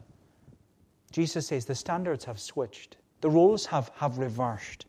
Jesus 1.12 1.48
says 1.48 1.66
the 1.66 1.76
standards 1.76 2.26
have 2.26 2.40
switched, 2.40 2.98
the 3.22 3.30
roles 3.30 3.66
have, 3.68 3.92
have 3.96 4.18
reversed. 4.20 4.86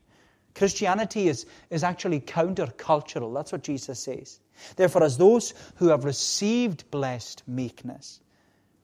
Christianity 0.55 1.29
is, 1.29 1.47
is 1.71 1.83
actually 1.83 2.21
countercultural. 2.21 3.33
That's 3.33 3.53
what 3.53 3.63
Jesus 3.63 3.99
says. 3.99 4.39
Therefore, 4.77 5.03
as 5.03 5.17
those 5.17 5.55
who 5.77 5.89
have 5.89 6.05
received 6.05 6.91
blessed 6.91 7.43
meekness, 7.49 8.21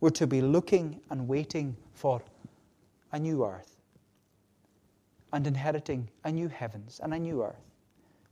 we're 0.00 0.10
to 0.10 0.26
be 0.26 0.40
looking 0.40 1.00
and 1.10 1.28
waiting 1.28 1.76
for 1.92 2.22
a 3.12 3.18
new 3.18 3.44
earth 3.44 3.77
and 5.32 5.46
inheriting 5.46 6.08
a 6.24 6.32
new 6.32 6.48
heavens 6.48 7.00
and 7.02 7.12
a 7.12 7.18
new 7.18 7.42
earth, 7.42 7.70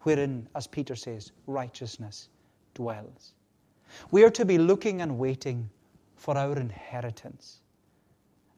wherein, 0.02 0.48
as 0.54 0.66
Peter 0.66 0.94
says, 0.94 1.32
righteousness 1.46 2.28
dwells. 2.74 3.34
We 4.10 4.24
are 4.24 4.30
to 4.30 4.44
be 4.44 4.58
looking 4.58 5.02
and 5.02 5.18
waiting 5.18 5.70
for 6.16 6.36
our 6.36 6.56
inheritance, 6.56 7.60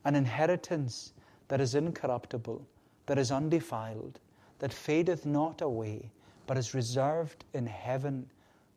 an 0.04 0.14
inheritance 0.14 1.12
that 1.48 1.60
is 1.60 1.74
incorruptible, 1.74 2.66
that 3.06 3.18
is 3.18 3.30
undefiled, 3.30 4.20
that 4.58 4.72
fadeth 4.72 5.26
not 5.26 5.60
away, 5.60 6.10
but 6.46 6.56
is 6.56 6.74
reserved 6.74 7.44
in 7.54 7.66
heaven 7.66 8.26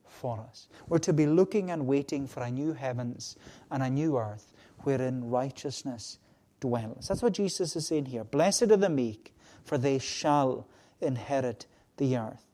for 0.06 0.40
us. 0.40 0.68
We're 0.88 1.00
to 1.00 1.14
be 1.14 1.26
looking 1.26 1.72
and 1.72 1.88
waiting 1.88 2.28
for 2.28 2.44
a 2.44 2.52
new 2.52 2.74
heavens 2.74 3.38
and 3.72 3.82
a 3.82 3.90
new 3.90 4.18
earth 4.18 4.52
wherein 4.80 5.30
righteousness 5.30 6.20
dwells. 6.60 7.08
That's 7.08 7.22
what 7.22 7.34
Jesus 7.34 7.76
is 7.76 7.88
saying 7.88 8.06
here. 8.06 8.24
Blessed 8.24 8.64
are 8.64 8.78
the 8.78 8.90
meek, 8.90 9.34
for 9.64 9.78
they 9.78 10.00
shall 10.00 10.68
inherit 11.00 11.66
the 11.98 12.18
earth. 12.18 12.46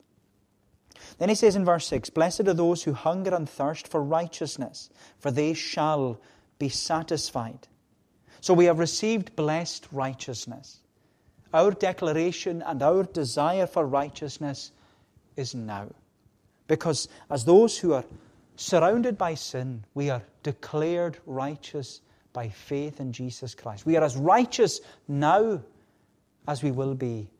Then 1.18 1.28
he 1.28 1.34
says 1.34 1.56
in 1.56 1.64
verse 1.64 1.86
6 1.86 2.10
Blessed 2.10 2.48
are 2.48 2.54
those 2.54 2.82
who 2.82 2.92
hunger 2.92 3.34
and 3.34 3.48
thirst 3.48 3.88
for 3.88 4.02
righteousness, 4.02 4.90
for 5.18 5.30
they 5.30 5.54
shall 5.54 6.20
be 6.58 6.68
satisfied. 6.68 7.68
So 8.40 8.54
we 8.54 8.66
have 8.66 8.78
received 8.78 9.36
blessed 9.36 9.86
righteousness. 9.92 10.78
Our 11.52 11.70
declaration 11.70 12.62
and 12.62 12.82
our 12.82 13.04
desire 13.04 13.66
for 13.66 13.86
righteousness 13.86 14.72
is 15.36 15.54
now. 15.54 15.88
Because 16.66 17.08
as 17.30 17.44
those 17.44 17.78
who 17.78 17.94
are 17.94 18.04
surrounded 18.56 19.16
by 19.16 19.34
sin, 19.34 19.84
we 19.94 20.10
are 20.10 20.22
declared 20.42 21.18
righteous 21.26 22.00
by 22.32 22.50
faith 22.50 23.00
in 23.00 23.12
Jesus 23.12 23.54
Christ. 23.54 23.86
We 23.86 23.96
are 23.96 24.04
as 24.04 24.16
righteous 24.16 24.80
now 25.08 25.62
as 26.48 26.64
we 26.64 26.72
will 26.72 26.94
be 26.96 27.30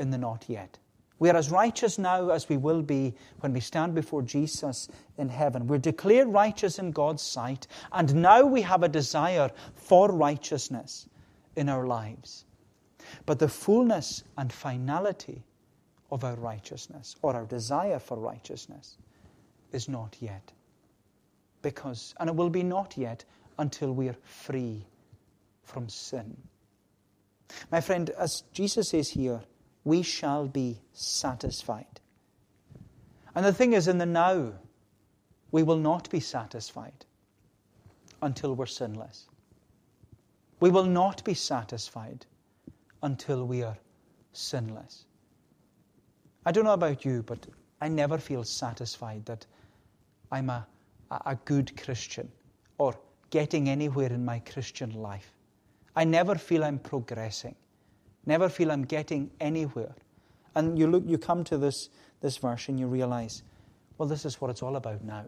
in 0.00 0.10
the 0.10 0.18
not 0.18 0.46
yet. 0.48 0.78
We 1.20 1.30
are 1.30 1.36
as 1.36 1.50
righteous 1.50 1.98
now 1.98 2.30
as 2.30 2.48
we 2.48 2.56
will 2.56 2.82
be 2.82 3.14
when 3.40 3.52
we 3.52 3.60
stand 3.60 3.94
before 3.94 4.22
Jesus 4.22 4.88
in 5.18 5.28
heaven. 5.28 5.66
We're 5.68 5.78
declared 5.78 6.28
righteous 6.28 6.80
in 6.80 6.90
God's 6.92 7.22
sight, 7.22 7.68
and 7.92 8.14
now 8.16 8.42
we 8.44 8.62
have 8.62 8.82
a 8.82 8.88
desire 8.88 9.50
for 9.76 10.10
righteousness 10.12 11.08
in 11.56 11.68
our 11.68 11.86
lives. 11.86 12.44
But 13.26 13.38
the 13.38 13.48
fullness 13.48 14.24
and 14.36 14.52
finality 14.52 15.44
of 16.10 16.24
our 16.24 16.36
righteousness 16.36 17.16
or 17.22 17.34
our 17.36 17.46
desire 17.46 18.00
for 18.00 18.18
righteousness 18.18 18.98
is 19.72 19.88
not 19.88 20.16
yet. 20.20 20.52
because, 21.62 22.14
and 22.20 22.28
it 22.30 22.36
will 22.36 22.50
be 22.50 22.62
not 22.62 22.96
yet 22.96 23.24
until 23.58 23.92
we 23.92 24.08
are 24.08 24.16
free 24.22 24.86
from 25.64 25.88
sin. 25.88 26.36
My 27.70 27.80
friend, 27.80 28.10
as 28.10 28.42
Jesus 28.52 28.90
says 28.90 29.10
here, 29.10 29.42
we 29.84 30.02
shall 30.02 30.46
be 30.46 30.80
satisfied. 30.92 32.00
And 33.34 33.44
the 33.44 33.52
thing 33.52 33.72
is, 33.72 33.88
in 33.88 33.98
the 33.98 34.06
now, 34.06 34.52
we 35.50 35.62
will 35.62 35.78
not 35.78 36.10
be 36.10 36.20
satisfied 36.20 37.06
until 38.20 38.54
we're 38.54 38.66
sinless. 38.66 39.26
We 40.60 40.70
will 40.70 40.84
not 40.84 41.24
be 41.24 41.34
satisfied 41.34 42.26
until 43.02 43.46
we 43.46 43.62
are 43.62 43.78
sinless. 44.32 45.04
I 46.44 46.52
don't 46.52 46.64
know 46.64 46.72
about 46.72 47.04
you, 47.04 47.22
but 47.22 47.46
I 47.80 47.88
never 47.88 48.18
feel 48.18 48.44
satisfied 48.44 49.26
that 49.26 49.46
I'm 50.32 50.50
a, 50.50 50.66
a 51.10 51.36
good 51.44 51.80
Christian 51.80 52.30
or 52.78 52.98
getting 53.30 53.68
anywhere 53.68 54.12
in 54.12 54.24
my 54.24 54.40
Christian 54.40 54.92
life. 54.92 55.32
I 55.98 56.04
never 56.04 56.36
feel 56.36 56.62
I'm 56.62 56.78
progressing, 56.78 57.56
never 58.24 58.48
feel 58.48 58.70
I'm 58.70 58.84
getting 58.84 59.32
anywhere. 59.40 59.96
And 60.54 60.78
you 60.78 60.86
look, 60.86 61.02
you 61.04 61.18
come 61.18 61.42
to 61.42 61.58
this, 61.58 61.90
this 62.20 62.36
verse 62.36 62.68
and 62.68 62.78
you 62.78 62.86
realize, 62.86 63.42
well, 63.96 64.08
this 64.08 64.24
is 64.24 64.40
what 64.40 64.48
it's 64.48 64.62
all 64.62 64.76
about 64.76 65.02
now. 65.02 65.24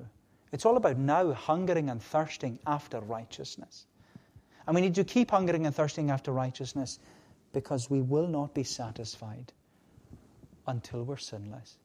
It's 0.52 0.64
all 0.64 0.76
about 0.76 0.96
now 0.96 1.32
hungering 1.32 1.90
and 1.90 2.00
thirsting 2.00 2.60
after 2.68 3.00
righteousness. 3.00 3.86
And 4.64 4.76
we 4.76 4.80
need 4.80 4.94
to 4.94 5.02
keep 5.02 5.32
hungering 5.32 5.66
and 5.66 5.74
thirsting 5.74 6.08
after 6.08 6.30
righteousness 6.30 7.00
because 7.52 7.90
we 7.90 8.00
will 8.00 8.28
not 8.28 8.54
be 8.54 8.62
satisfied 8.62 9.52
until 10.68 11.02
we're 11.02 11.16
sinless. 11.16 11.78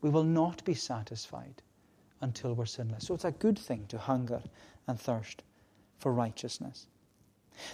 We 0.00 0.10
will 0.10 0.24
not 0.24 0.64
be 0.64 0.74
satisfied 0.74 1.62
until 2.20 2.52
we're 2.54 2.66
sinless. 2.66 3.06
So 3.06 3.14
it's 3.14 3.24
a 3.24 3.30
good 3.30 3.56
thing 3.56 3.86
to 3.90 3.98
hunger 3.98 4.42
and 4.88 4.98
thirst 4.98 5.44
for 6.00 6.12
righteousness. 6.12 6.88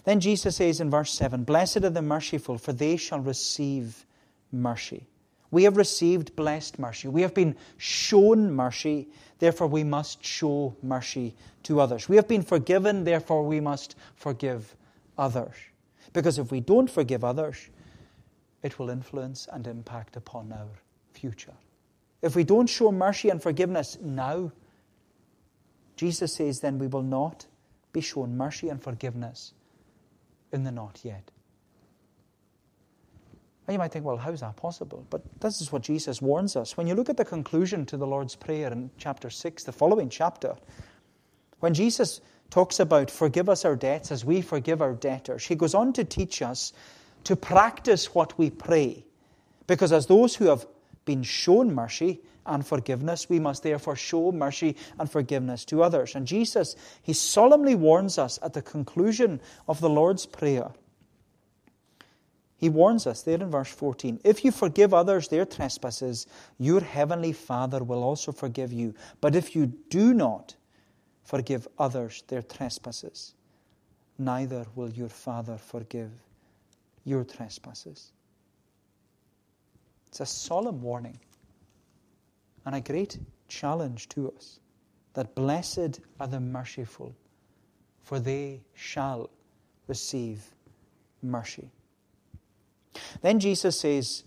Then 0.04 0.20
Jesus 0.20 0.56
says 0.56 0.80
in 0.80 0.90
verse 0.90 1.12
7 1.12 1.44
Blessed 1.44 1.84
are 1.84 1.90
the 1.90 2.02
merciful, 2.02 2.58
for 2.58 2.72
they 2.72 2.96
shall 2.96 3.20
receive 3.20 4.04
mercy. 4.52 5.06
We 5.50 5.64
have 5.64 5.76
received 5.76 6.34
blessed 6.34 6.78
mercy. 6.78 7.08
We 7.08 7.22
have 7.22 7.34
been 7.34 7.56
shown 7.76 8.52
mercy, 8.52 9.08
therefore 9.38 9.68
we 9.68 9.84
must 9.84 10.24
show 10.24 10.76
mercy 10.82 11.34
to 11.64 11.80
others. 11.80 12.08
We 12.08 12.16
have 12.16 12.28
been 12.28 12.42
forgiven, 12.42 13.04
therefore 13.04 13.44
we 13.44 13.60
must 13.60 13.96
forgive 14.16 14.74
others. 15.16 15.54
Because 16.12 16.38
if 16.38 16.50
we 16.50 16.60
don't 16.60 16.90
forgive 16.90 17.24
others, 17.24 17.68
it 18.62 18.78
will 18.78 18.90
influence 18.90 19.48
and 19.52 19.66
impact 19.66 20.16
upon 20.16 20.52
our 20.52 20.68
future. 21.12 21.54
If 22.22 22.34
we 22.34 22.44
don't 22.44 22.66
show 22.66 22.90
mercy 22.90 23.28
and 23.28 23.40
forgiveness 23.42 23.98
now, 24.02 24.50
Jesus 25.96 26.34
says 26.34 26.60
then 26.60 26.78
we 26.78 26.86
will 26.86 27.02
not 27.02 27.46
be 27.92 28.00
shown 28.00 28.36
mercy 28.36 28.68
and 28.68 28.82
forgiveness 28.82 29.54
in 30.52 30.64
the 30.64 30.72
not 30.72 31.00
yet. 31.02 31.30
And 33.66 33.74
you 33.74 33.78
might 33.78 33.90
think, 33.90 34.04
well, 34.04 34.16
how 34.16 34.30
is 34.30 34.40
that 34.40 34.56
possible? 34.56 35.04
But 35.10 35.22
this 35.40 35.60
is 35.60 35.72
what 35.72 35.82
Jesus 35.82 36.22
warns 36.22 36.54
us. 36.54 36.76
When 36.76 36.86
you 36.86 36.94
look 36.94 37.08
at 37.08 37.16
the 37.16 37.24
conclusion 37.24 37.84
to 37.86 37.96
the 37.96 38.06
Lord's 38.06 38.36
Prayer 38.36 38.70
in 38.70 38.90
chapter 38.96 39.28
6, 39.28 39.64
the 39.64 39.72
following 39.72 40.08
chapter, 40.08 40.54
when 41.58 41.74
Jesus 41.74 42.20
talks 42.50 42.78
about 42.78 43.10
forgive 43.10 43.48
us 43.48 43.64
our 43.64 43.74
debts 43.74 44.12
as 44.12 44.24
we 44.24 44.40
forgive 44.40 44.80
our 44.80 44.94
debtors, 44.94 45.44
he 45.44 45.56
goes 45.56 45.74
on 45.74 45.92
to 45.94 46.04
teach 46.04 46.42
us 46.42 46.72
to 47.24 47.34
practice 47.34 48.14
what 48.14 48.38
we 48.38 48.50
pray. 48.50 49.04
Because 49.66 49.92
as 49.92 50.06
those 50.06 50.36
who 50.36 50.44
have 50.44 50.64
been 51.04 51.24
shown 51.24 51.74
mercy 51.74 52.20
and 52.46 52.66
forgiveness, 52.66 53.28
we 53.28 53.38
must 53.38 53.62
therefore 53.62 53.96
show 53.96 54.32
mercy 54.32 54.76
and 54.98 55.10
forgiveness 55.10 55.64
to 55.66 55.82
others. 55.82 56.14
And 56.14 56.26
Jesus, 56.26 56.76
he 57.02 57.12
solemnly 57.12 57.74
warns 57.74 58.18
us 58.18 58.38
at 58.42 58.52
the 58.52 58.62
conclusion 58.62 59.40
of 59.68 59.80
the 59.80 59.90
Lord's 59.90 60.26
Prayer 60.26 60.70
he 62.58 62.70
warns 62.70 63.06
us 63.06 63.22
there 63.22 63.40
in 63.40 63.50
verse 63.50 63.68
14 63.68 64.20
If 64.24 64.44
you 64.44 64.50
forgive 64.50 64.94
others 64.94 65.28
their 65.28 65.44
trespasses, 65.44 66.26
your 66.58 66.80
heavenly 66.80 67.32
Father 67.32 67.84
will 67.84 68.02
also 68.02 68.32
forgive 68.32 68.72
you. 68.72 68.94
But 69.20 69.34
if 69.34 69.54
you 69.54 69.66
do 69.90 70.14
not 70.14 70.54
forgive 71.24 71.68
others 71.78 72.22
their 72.28 72.42
trespasses, 72.42 73.34
neither 74.18 74.66
will 74.74 74.90
your 74.90 75.10
Father 75.10 75.58
forgive 75.58 76.10
your 77.04 77.24
trespasses. 77.24 78.12
It's 80.08 80.20
a 80.20 80.26
solemn 80.26 80.80
warning 80.80 81.18
and 82.66 82.74
a 82.74 82.80
great 82.80 83.18
challenge 83.48 84.08
to 84.10 84.30
us 84.32 84.58
that 85.14 85.34
blessed 85.34 86.00
are 86.20 86.26
the 86.26 86.40
merciful, 86.40 87.14
for 88.02 88.20
they 88.20 88.60
shall 88.74 89.30
receive 89.86 90.42
mercy. 91.22 91.70
Then 93.22 93.40
Jesus 93.40 93.80
says, 93.80 94.24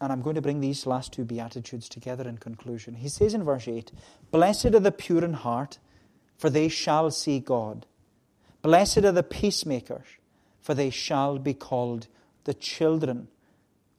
and 0.00 0.12
I'm 0.12 0.20
going 0.20 0.34
to 0.34 0.42
bring 0.42 0.60
these 0.60 0.86
last 0.86 1.12
two 1.12 1.24
Beatitudes 1.24 1.88
together 1.88 2.28
in 2.28 2.36
conclusion. 2.36 2.94
He 2.94 3.08
says 3.08 3.32
in 3.32 3.44
verse 3.44 3.66
8, 3.66 3.92
Blessed 4.30 4.66
are 4.66 4.80
the 4.80 4.92
pure 4.92 5.24
in 5.24 5.32
heart, 5.32 5.78
for 6.36 6.50
they 6.50 6.68
shall 6.68 7.10
see 7.10 7.40
God. 7.40 7.86
Blessed 8.60 8.98
are 8.98 9.12
the 9.12 9.22
peacemakers, 9.22 10.06
for 10.60 10.74
they 10.74 10.90
shall 10.90 11.38
be 11.38 11.54
called 11.54 12.08
the 12.44 12.52
children 12.52 13.28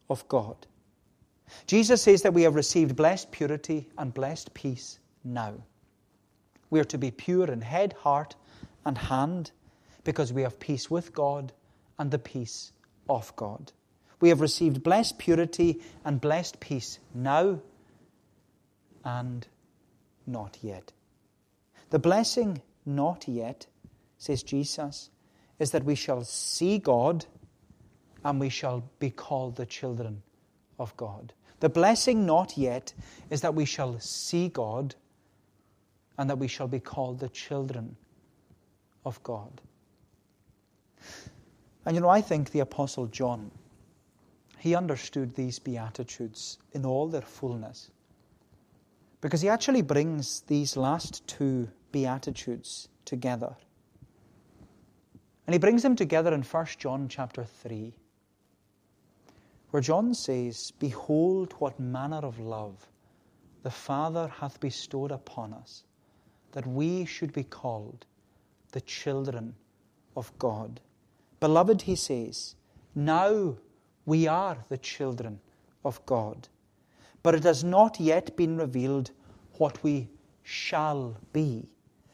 of 0.08 0.26
God. 0.28 0.66
Jesus 1.66 2.02
says 2.02 2.22
that 2.22 2.34
we 2.34 2.42
have 2.42 2.54
received 2.54 2.96
blessed 2.96 3.30
purity 3.30 3.88
and 3.96 4.12
blessed 4.12 4.52
peace 4.54 4.98
now. 5.24 5.54
We 6.70 6.80
are 6.80 6.84
to 6.84 6.98
be 6.98 7.10
pure 7.10 7.50
in 7.50 7.60
head, 7.60 7.94
heart, 7.94 8.36
and 8.84 8.96
hand 8.98 9.50
because 10.04 10.32
we 10.32 10.42
have 10.42 10.58
peace 10.60 10.90
with 10.90 11.12
God 11.12 11.52
and 11.98 12.10
the 12.10 12.18
peace 12.18 12.72
of 13.08 13.34
God. 13.36 13.72
We 14.20 14.28
have 14.30 14.40
received 14.40 14.82
blessed 14.82 15.18
purity 15.18 15.80
and 16.04 16.20
blessed 16.20 16.60
peace 16.60 16.98
now 17.14 17.60
and 19.04 19.46
not 20.26 20.58
yet. 20.62 20.92
The 21.90 21.98
blessing 21.98 22.60
not 22.84 23.26
yet, 23.28 23.66
says 24.18 24.42
Jesus, 24.42 25.10
is 25.58 25.70
that 25.70 25.84
we 25.84 25.94
shall 25.94 26.24
see 26.24 26.78
God 26.78 27.24
and 28.24 28.40
we 28.40 28.48
shall 28.48 28.84
be 28.98 29.10
called 29.10 29.56
the 29.56 29.66
children 29.66 30.22
of 30.78 30.96
God. 30.96 31.32
The 31.60 31.68
blessing 31.68 32.24
not 32.24 32.56
yet 32.56 32.92
is 33.30 33.40
that 33.40 33.54
we 33.54 33.64
shall 33.64 33.98
see 33.98 34.48
God 34.48 34.94
and 36.16 36.30
that 36.30 36.38
we 36.38 36.48
shall 36.48 36.68
be 36.68 36.80
called 36.80 37.20
the 37.20 37.28
children 37.28 37.96
of 39.04 39.22
God. 39.22 39.60
And 41.84 41.96
you 41.96 42.00
know, 42.00 42.08
I 42.08 42.20
think 42.20 42.50
the 42.50 42.60
Apostle 42.60 43.06
John, 43.06 43.50
he 44.58 44.74
understood 44.74 45.34
these 45.34 45.58
Beatitudes 45.58 46.58
in 46.72 46.84
all 46.84 47.08
their 47.08 47.22
fullness. 47.22 47.90
Because 49.20 49.40
he 49.40 49.48
actually 49.48 49.82
brings 49.82 50.42
these 50.42 50.76
last 50.76 51.26
two 51.26 51.68
Beatitudes 51.90 52.88
together. 53.04 53.56
And 55.46 55.54
he 55.54 55.58
brings 55.58 55.82
them 55.82 55.96
together 55.96 56.34
in 56.34 56.42
1 56.42 56.66
John 56.78 57.08
chapter 57.08 57.44
3, 57.44 57.94
where 59.70 59.82
John 59.82 60.14
says, 60.14 60.72
Behold, 60.78 61.54
what 61.58 61.78
manner 61.78 62.18
of 62.18 62.38
love 62.38 62.88
the 63.62 63.70
Father 63.70 64.28
hath 64.28 64.60
bestowed 64.60 65.10
upon 65.10 65.52
us, 65.52 65.84
that 66.52 66.66
we 66.66 67.04
should 67.04 67.32
be 67.32 67.42
called 67.42 68.06
the 68.72 68.80
children 68.80 69.54
of 70.16 70.32
God. 70.38 70.80
Beloved, 71.40 71.82
he 71.82 71.96
says, 71.96 72.54
now 72.94 73.56
we 74.06 74.26
are 74.26 74.58
the 74.68 74.78
children 74.78 75.40
of 75.84 76.04
God. 76.06 76.48
But 77.22 77.34
it 77.34 77.44
has 77.44 77.62
not 77.62 78.00
yet 78.00 78.36
been 78.36 78.56
revealed 78.56 79.10
what 79.54 79.82
we 79.82 80.08
shall 80.42 81.16
be. 81.32 81.68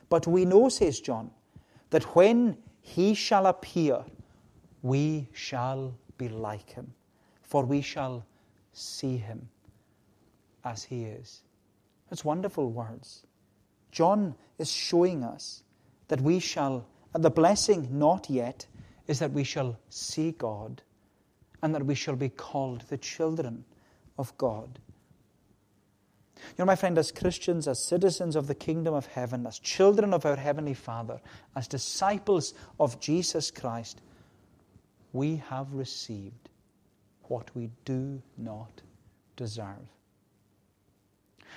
But 0.09 0.27
we 0.27 0.45
know, 0.45 0.69
says 0.69 1.01
John, 1.01 1.31
that 1.91 2.05
when 2.17 2.59
he 2.81 3.15
shall 3.15 3.47
appear, 3.47 4.05
we 4.83 5.29
shall 5.33 5.95
be 6.19 6.29
like 6.29 6.71
him, 6.71 6.93
for 7.55 7.65
we 7.65 7.81
shall 7.81 8.27
see 8.73 9.17
him 9.17 9.49
as 10.65 10.83
he 10.83 11.05
is. 11.05 11.43
It's 12.11 12.25
wonderful 12.25 12.69
words. 12.69 13.25
John 13.93 14.35
is 14.59 14.73
showing 14.73 15.23
us 15.23 15.63
that 16.09 16.21
we 16.21 16.41
shall, 16.41 16.85
the 17.13 17.31
blessing 17.31 17.87
not 17.93 18.29
yet, 18.29 18.67
is 19.07 19.21
that 19.21 19.31
we 19.31 19.45
shall 19.45 19.79
see 19.89 20.33
God 20.33 20.83
and 21.63 21.73
that 21.77 21.87
we 21.87 21.95
shall 21.95 22.17
be 22.17 22.29
called 22.29 22.81
the 22.89 22.99
children 22.99 23.65
of 24.19 24.37
God. 24.37 24.81
You 26.37 26.55
know, 26.59 26.65
my 26.65 26.75
friend, 26.75 26.99
as 26.99 27.13
Christians, 27.13 27.69
as 27.69 27.79
citizens 27.79 28.35
of 28.35 28.49
the 28.49 28.57
kingdom 28.57 28.95
of 28.95 29.07
heaven, 29.07 29.47
as 29.47 29.61
children 29.61 30.13
of 30.13 30.27
our 30.27 30.35
Heavenly 30.35 30.75
Father, 30.75 31.21
as 31.55 31.69
disciples 31.69 32.53
of 32.81 32.99
Jesus 32.99 33.53
Christ, 33.53 34.01
we 35.13 35.37
have 35.37 35.73
received 35.73 36.49
what 37.29 37.55
we 37.55 37.71
do 37.85 38.23
not 38.37 38.83
deserve. 39.37 39.89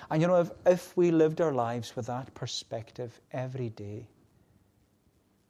And 0.09 0.21
you 0.21 0.27
know, 0.27 0.41
if, 0.41 0.51
if 0.65 0.95
we 0.95 1.11
lived 1.11 1.41
our 1.41 1.53
lives 1.53 1.95
with 1.95 2.07
that 2.07 2.33
perspective 2.33 3.19
every 3.31 3.69
day, 3.69 4.07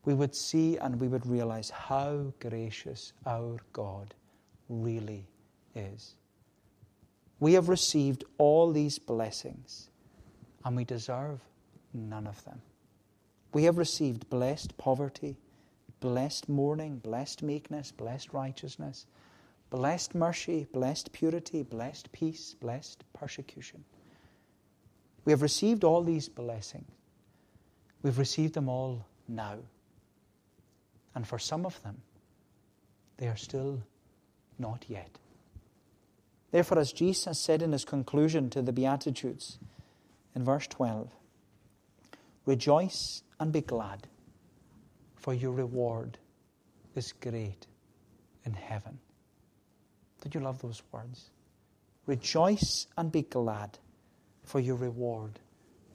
we 0.06 0.14
would 0.14 0.34
see 0.34 0.78
and 0.78 1.00
we 1.00 1.08
would 1.08 1.26
realize 1.26 1.70
how 1.70 2.34
gracious 2.40 3.12
our 3.26 3.58
God 3.74 4.16
really 4.70 5.28
is. 5.76 6.16
We 7.40 7.54
have 7.54 7.70
received 7.70 8.24
all 8.38 8.72
these 8.72 8.98
blessings, 8.98 9.90
and 10.66 10.76
we 10.76 10.86
deserve 10.86 11.40
none 11.94 12.26
of 12.26 12.44
them. 12.46 12.62
We 13.54 13.64
have 13.66 13.78
received 13.78 14.30
blessed 14.30 14.78
poverty, 14.78 15.38
blessed 16.00 16.50
mourning, 16.50 16.98
blessed 16.98 17.44
meekness, 17.44 17.92
blessed 17.92 18.34
righteousness, 18.34 19.06
blessed 19.70 20.16
mercy, 20.16 20.68
blessed 20.72 21.12
purity, 21.12 21.64
blessed 21.64 22.12
peace, 22.12 22.56
blessed 22.60 23.04
persecution. 23.14 23.84
We 25.26 25.32
have 25.32 25.42
received 25.42 25.84
all 25.84 26.04
these 26.04 26.30
blessings. 26.30 26.90
We've 28.02 28.18
received 28.18 28.54
them 28.54 28.70
all 28.70 29.06
now. 29.28 29.58
And 31.16 31.28
for 31.28 31.40
some 31.40 31.66
of 31.66 31.82
them, 31.84 32.02
they 33.18 33.28
are 33.28 33.36
still 33.36 33.82
not 34.60 34.86
yet. 34.88 35.18
Therefore, 36.52 36.80
as 36.80 36.94
Jesus 36.94 37.40
said 37.40 37.62
in 37.62 37.72
his 37.72 37.84
conclusion 37.84 38.50
to 38.52 38.62
the 38.62 38.72
Beatitudes 38.72 39.60
in 40.36 40.44
verse 40.44 40.68
12, 40.68 41.10
rejoice 42.46 43.24
and 43.40 43.52
be 43.52 43.62
glad, 43.62 44.08
for 45.16 45.34
your 45.34 45.52
reward 45.52 46.18
is 46.96 47.12
great 47.12 47.68
in 48.46 48.54
heaven. 48.54 49.00
Did 50.22 50.36
you 50.36 50.42
love 50.42 50.62
those 50.62 50.82
words? 50.92 51.30
Rejoice 52.06 52.88
and 52.98 53.12
be 53.12 53.22
glad, 53.22 53.78
for 54.44 54.60
your 54.60 54.76
reward 54.76 55.40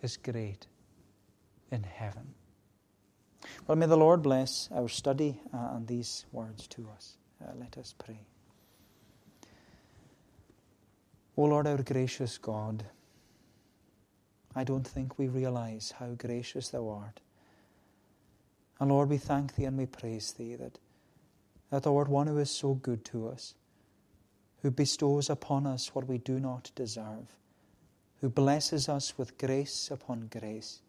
is 0.02 0.16
great 0.16 0.66
in 1.70 1.82
heaven. 1.82 2.34
Well, 3.66 3.76
may 3.76 3.86
the 3.86 3.96
Lord 3.96 4.22
bless 4.22 4.68
our 4.72 4.88
study 4.88 5.40
uh, 5.52 5.70
and 5.74 5.86
these 5.86 6.26
words 6.32 6.66
to 6.68 6.88
us. 6.94 7.16
Uh, 7.42 7.52
let 7.58 7.76
us 7.78 7.94
pray. 7.98 8.20
O 11.36 11.44
Lord, 11.44 11.66
our 11.66 11.82
gracious 11.82 12.38
God, 12.38 12.84
I 14.54 14.64
don't 14.64 14.86
think 14.86 15.18
we 15.18 15.28
realize 15.28 15.94
how 15.98 16.08
gracious 16.08 16.68
Thou 16.68 16.88
art. 16.88 17.20
And 18.78 18.90
Lord, 18.90 19.08
we 19.08 19.16
thank 19.16 19.54
Thee 19.54 19.64
and 19.64 19.78
we 19.78 19.86
praise 19.86 20.32
Thee 20.32 20.56
that, 20.56 20.78
that 21.70 21.84
Thou 21.84 21.96
art 21.96 22.08
one 22.08 22.26
who 22.26 22.38
is 22.38 22.50
so 22.50 22.74
good 22.74 23.04
to 23.06 23.28
us, 23.28 23.54
who 24.62 24.70
bestows 24.70 25.28
upon 25.28 25.66
us 25.66 25.94
what 25.94 26.06
we 26.06 26.18
do 26.18 26.38
not 26.38 26.70
deserve, 26.76 27.36
who 28.20 28.28
blesses 28.28 28.88
us 28.88 29.18
with 29.18 29.36
grace 29.36 29.90
upon 29.90 30.28
grace, 30.28 30.80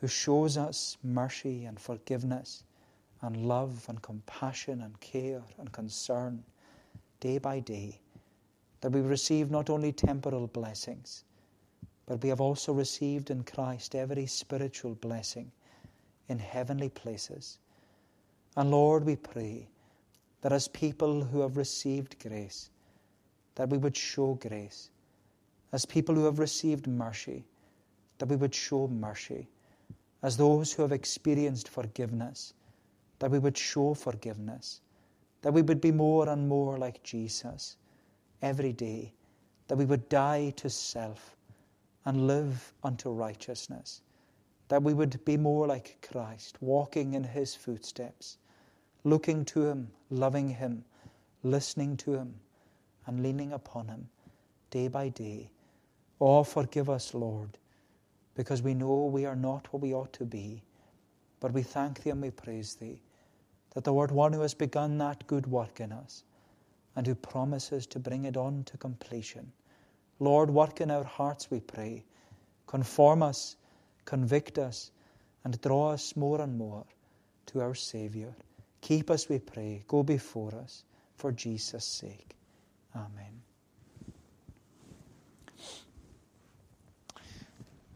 who 0.00 0.06
shows 0.06 0.58
us 0.58 0.98
mercy 1.02 1.64
and 1.64 1.80
forgiveness 1.80 2.64
and 3.22 3.36
love 3.36 3.86
and 3.88 4.02
compassion 4.02 4.82
and 4.82 5.00
care 5.00 5.42
and 5.58 5.72
concern 5.72 6.44
day 7.20 7.38
by 7.38 7.60
day 7.60 7.98
that 8.82 8.92
we 8.92 9.00
receive 9.00 9.50
not 9.50 9.70
only 9.70 9.92
temporal 9.92 10.48
blessings, 10.48 11.24
but 12.04 12.22
we 12.22 12.28
have 12.28 12.40
also 12.40 12.72
received 12.72 13.30
in 13.30 13.44
Christ 13.44 13.94
every 13.94 14.26
spiritual 14.26 14.96
blessing 14.96 15.50
in 16.28 16.38
heavenly 16.38 16.88
places. 16.90 17.58
And 18.56 18.70
Lord, 18.70 19.04
we 19.04 19.16
pray 19.16 19.68
that 20.42 20.52
as 20.52 20.68
people 20.68 21.22
who 21.22 21.40
have 21.40 21.56
received 21.56 22.18
grace, 22.18 22.70
that 23.54 23.68
we 23.68 23.78
would 23.78 23.96
show 23.96 24.34
grace. 24.34 24.90
As 25.72 25.84
people 25.84 26.14
who 26.14 26.24
have 26.24 26.38
received 26.38 26.86
mercy, 26.86 27.44
that 28.18 28.28
we 28.28 28.36
would 28.36 28.54
show 28.54 28.88
mercy. 28.88 29.48
As 30.22 30.36
those 30.36 30.72
who 30.72 30.82
have 30.82 30.92
experienced 30.92 31.68
forgiveness, 31.68 32.54
that 33.18 33.30
we 33.30 33.38
would 33.38 33.56
show 33.56 33.94
forgiveness. 33.94 34.80
That 35.42 35.52
we 35.52 35.62
would 35.62 35.80
be 35.80 35.92
more 35.92 36.28
and 36.28 36.48
more 36.48 36.78
like 36.78 37.02
Jesus 37.02 37.76
every 38.42 38.72
day, 38.72 39.12
that 39.68 39.76
we 39.76 39.84
would 39.84 40.08
die 40.08 40.50
to 40.56 40.68
self 40.68 41.36
and 42.04 42.26
live 42.26 42.74
unto 42.82 43.10
righteousness, 43.10 44.02
that 44.68 44.82
we 44.82 44.94
would 44.94 45.24
be 45.24 45.36
more 45.36 45.66
like 45.66 46.06
Christ, 46.10 46.58
walking 46.60 47.14
in 47.14 47.24
his 47.24 47.54
footsteps, 47.54 48.38
looking 49.04 49.44
to 49.46 49.66
him, 49.66 49.88
loving 50.10 50.48
him, 50.48 50.84
listening 51.42 51.96
to 51.98 52.14
him, 52.14 52.34
and 53.06 53.22
leaning 53.22 53.52
upon 53.52 53.88
him 53.88 54.08
day 54.70 54.88
by 54.88 55.08
day. 55.08 55.50
Oh, 56.20 56.44
forgive 56.44 56.88
us, 56.88 57.14
Lord, 57.14 57.58
because 58.34 58.62
we 58.62 58.74
know 58.74 59.06
we 59.06 59.26
are 59.26 59.36
not 59.36 59.72
what 59.72 59.82
we 59.82 59.94
ought 59.94 60.12
to 60.14 60.24
be, 60.24 60.62
but 61.40 61.52
we 61.52 61.62
thank 61.62 62.02
thee 62.02 62.10
and 62.10 62.22
we 62.22 62.30
praise 62.30 62.74
thee 62.74 63.02
that 63.74 63.84
thou 63.84 63.98
art 63.98 64.12
one 64.12 64.32
who 64.32 64.40
has 64.42 64.54
begun 64.54 64.98
that 64.98 65.26
good 65.26 65.46
work 65.46 65.80
in 65.80 65.92
us 65.92 66.24
and 66.94 67.06
who 67.06 67.14
promises 67.14 67.86
to 67.86 67.98
bring 67.98 68.24
it 68.24 68.36
on 68.36 68.64
to 68.64 68.76
completion. 68.76 69.50
Lord, 70.20 70.50
work 70.50 70.80
in 70.80 70.90
our 70.90 71.04
hearts, 71.04 71.50
we 71.50 71.60
pray. 71.60 72.04
Conform 72.66 73.22
us, 73.22 73.56
convict 74.04 74.58
us, 74.58 74.90
and 75.44 75.60
draw 75.60 75.90
us 75.90 76.14
more 76.16 76.40
and 76.40 76.56
more 76.56 76.84
to 77.46 77.60
our 77.60 77.74
Saviour. 77.74 78.34
Keep 78.82 79.10
us, 79.10 79.28
we 79.28 79.38
pray. 79.38 79.82
Go 79.88 80.02
before 80.02 80.54
us 80.54 80.84
for 81.16 81.32
Jesus' 81.32 81.84
sake. 81.84 82.36
Amen. 82.94 83.42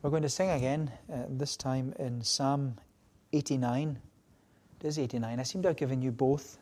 We're 0.02 0.10
going 0.10 0.22
to 0.22 0.28
sing 0.28 0.50
again, 0.50 0.90
uh, 1.12 1.24
this 1.28 1.56
time 1.56 1.92
in 1.98 2.22
Psalm 2.22 2.76
89. 3.32 3.98
It 4.80 4.86
is 4.86 4.98
89. 4.98 5.40
I 5.40 5.42
seem 5.42 5.62
to 5.62 5.68
have 5.68 5.76
given 5.76 6.00
you 6.00 6.12
both 6.12 6.58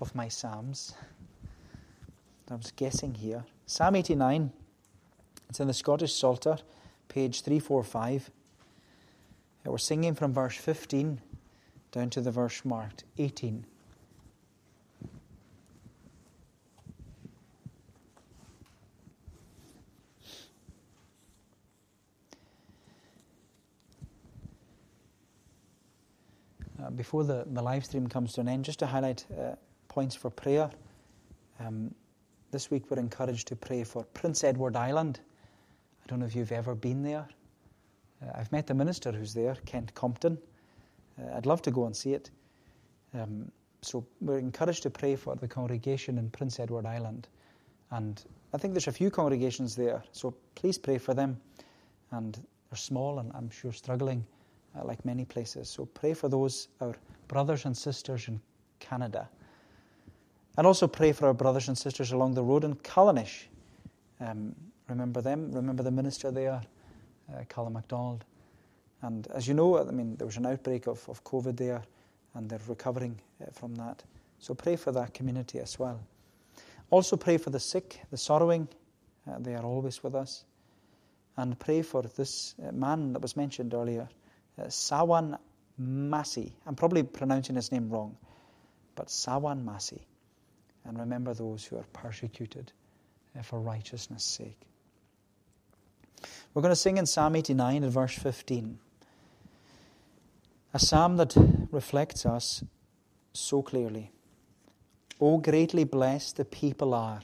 of 0.00 0.14
my 0.14 0.28
Psalms. 0.28 0.94
I 2.50 2.54
was 2.54 2.70
guessing 2.70 3.14
here. 3.14 3.44
Psalm 3.66 3.96
89, 3.96 4.52
it's 5.50 5.60
in 5.60 5.66
the 5.66 5.74
Scottish 5.74 6.14
Psalter, 6.14 6.58
page 7.08 7.42
345. 7.42 8.30
We're 9.64 9.76
singing 9.76 10.14
from 10.14 10.32
verse 10.32 10.56
15 10.56 11.20
down 11.92 12.10
to 12.10 12.20
the 12.22 12.30
verse 12.30 12.64
marked 12.64 13.04
18. 13.18 13.66
Before 26.98 27.22
the, 27.24 27.44
the 27.52 27.62
live 27.62 27.84
stream 27.84 28.08
comes 28.08 28.32
to 28.34 28.40
an 28.42 28.48
end, 28.48 28.64
just 28.64 28.80
to 28.80 28.86
highlight 28.86 29.24
uh, 29.40 29.54
points 29.86 30.16
for 30.16 30.28
prayer. 30.28 30.68
Um, 31.60 31.94
this 32.50 32.70
week 32.70 32.90
we're 32.90 32.98
encouraged 32.98 33.46
to 33.48 33.56
pray 33.56 33.84
for 33.84 34.02
Prince 34.14 34.42
Edward 34.42 34.74
Island. 34.76 35.20
I 36.04 36.08
don't 36.08 36.18
know 36.18 36.26
if 36.26 36.34
you've 36.34 36.52
ever 36.52 36.74
been 36.74 37.02
there. 37.04 37.26
Uh, 38.20 38.32
I've 38.34 38.50
met 38.50 38.66
the 38.66 38.74
minister 38.74 39.12
who's 39.12 39.32
there, 39.32 39.56
Kent 39.64 39.94
Compton. 39.94 40.36
Uh, 41.18 41.36
I'd 41.36 41.46
love 41.46 41.62
to 41.62 41.70
go 41.70 41.86
and 41.86 41.96
see 41.96 42.14
it. 42.14 42.30
Um, 43.14 43.50
so 43.80 44.04
we're 44.20 44.38
encouraged 44.38 44.82
to 44.82 44.90
pray 44.90 45.14
for 45.14 45.36
the 45.36 45.46
congregation 45.46 46.18
in 46.18 46.30
Prince 46.30 46.58
Edward 46.58 46.84
Island. 46.84 47.28
And 47.92 48.22
I 48.52 48.58
think 48.58 48.74
there's 48.74 48.88
a 48.88 48.92
few 48.92 49.10
congregations 49.10 49.76
there, 49.76 50.02
so 50.10 50.34
please 50.56 50.78
pray 50.78 50.98
for 50.98 51.14
them. 51.14 51.40
And 52.10 52.34
they're 52.70 52.76
small 52.76 53.20
and 53.20 53.30
I'm 53.34 53.50
sure 53.50 53.72
struggling, 53.72 54.26
uh, 54.78 54.84
like 54.84 55.04
many 55.04 55.24
places. 55.24 55.68
So 55.68 55.86
pray 55.86 56.14
for 56.14 56.28
those, 56.28 56.68
our 56.80 56.94
brothers 57.26 57.64
and 57.64 57.76
sisters 57.76 58.28
in 58.28 58.40
Canada. 58.78 59.28
And 60.56 60.66
also 60.66 60.88
pray 60.88 61.12
for 61.12 61.26
our 61.26 61.34
brothers 61.34 61.68
and 61.68 61.78
sisters 61.78 62.12
along 62.12 62.34
the 62.34 62.42
road 62.42 62.64
in 62.64 62.74
Callanish. 62.76 63.44
Um, 64.20 64.54
remember 64.88 65.20
them, 65.20 65.52
remember 65.52 65.82
the 65.82 65.90
minister 65.90 66.30
there, 66.30 66.60
uh, 67.32 67.44
Colin 67.48 67.72
MacDonald. 67.72 68.24
And 69.02 69.28
as 69.28 69.46
you 69.46 69.54
know, 69.54 69.78
I 69.78 69.90
mean, 69.92 70.16
there 70.16 70.26
was 70.26 70.36
an 70.36 70.46
outbreak 70.46 70.86
of, 70.88 71.08
of 71.08 71.22
COVID 71.22 71.56
there, 71.56 71.82
and 72.34 72.50
they're 72.50 72.60
recovering 72.66 73.20
uh, 73.40 73.50
from 73.52 73.74
that. 73.76 74.02
So 74.40 74.54
pray 74.54 74.76
for 74.76 74.92
that 74.92 75.14
community 75.14 75.60
as 75.60 75.78
well. 75.78 76.00
Also 76.90 77.16
pray 77.16 77.36
for 77.36 77.50
the 77.50 77.60
sick, 77.60 78.00
the 78.10 78.16
sorrowing. 78.16 78.66
Uh, 79.28 79.38
they 79.38 79.54
are 79.54 79.64
always 79.64 80.02
with 80.02 80.14
us. 80.14 80.44
And 81.36 81.58
pray 81.58 81.82
for 81.82 82.02
this 82.02 82.54
uh, 82.66 82.72
man 82.72 83.12
that 83.12 83.22
was 83.22 83.36
mentioned 83.36 83.74
earlier, 83.74 84.08
uh, 84.58 84.64
Sawan 84.64 85.38
Masih. 85.80 86.52
I'm 86.66 86.74
probably 86.74 87.02
pronouncing 87.02 87.56
his 87.56 87.70
name 87.70 87.88
wrong, 87.88 88.16
but 88.94 89.06
Sawan 89.08 89.64
Masih. 89.64 90.00
And 90.84 90.98
remember 90.98 91.34
those 91.34 91.64
who 91.64 91.76
are 91.76 91.86
persecuted 91.92 92.72
uh, 93.38 93.42
for 93.42 93.60
righteousness' 93.60 94.24
sake. 94.24 94.58
We're 96.54 96.62
going 96.62 96.72
to 96.72 96.76
sing 96.76 96.96
in 96.96 97.06
Psalm 97.06 97.36
89 97.36 97.84
at 97.84 97.90
verse 97.90 98.14
15, 98.14 98.78
a 100.74 100.78
psalm 100.78 101.16
that 101.18 101.34
reflects 101.70 102.26
us 102.26 102.64
so 103.32 103.62
clearly. 103.62 104.10
O 105.20 105.38
greatly 105.38 105.84
blessed 105.84 106.36
the 106.36 106.44
people 106.44 106.94
are, 106.94 107.22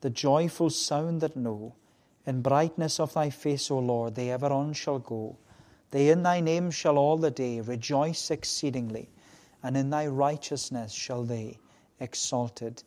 the 0.00 0.10
joyful 0.10 0.70
sound 0.70 1.20
that 1.20 1.36
know, 1.36 1.74
in 2.26 2.42
brightness 2.42 3.00
of 3.00 3.14
thy 3.14 3.30
face, 3.30 3.70
O 3.70 3.78
Lord, 3.78 4.14
they 4.14 4.30
ever 4.30 4.46
on 4.46 4.72
shall 4.72 4.98
go. 4.98 5.36
They 5.90 6.10
in 6.10 6.22
thy 6.22 6.40
name 6.40 6.70
shall 6.70 6.98
all 6.98 7.16
the 7.16 7.30
day 7.30 7.60
rejoice 7.60 8.30
exceedingly, 8.30 9.08
and 9.62 9.76
in 9.76 9.90
thy 9.90 10.06
righteousness 10.06 10.92
shall 10.92 11.24
they 11.24 11.58
exalted 11.98 12.82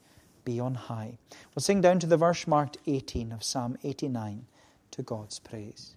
be 0.46 0.60
on 0.60 0.76
high. 0.76 1.18
We'll 1.54 1.62
sing 1.62 1.82
down 1.82 2.00
to 2.00 2.08
the 2.08 2.18
verse 2.18 2.48
marked 2.48 2.78
18 2.88 3.32
of 3.32 3.44
Psalm 3.44 3.78
89 3.84 4.46
to 4.92 5.02
God's 5.02 5.40
praise. 5.40 5.96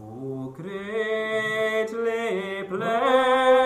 O 0.00 0.54
greatly 0.56 1.92
blessed. 2.68 3.61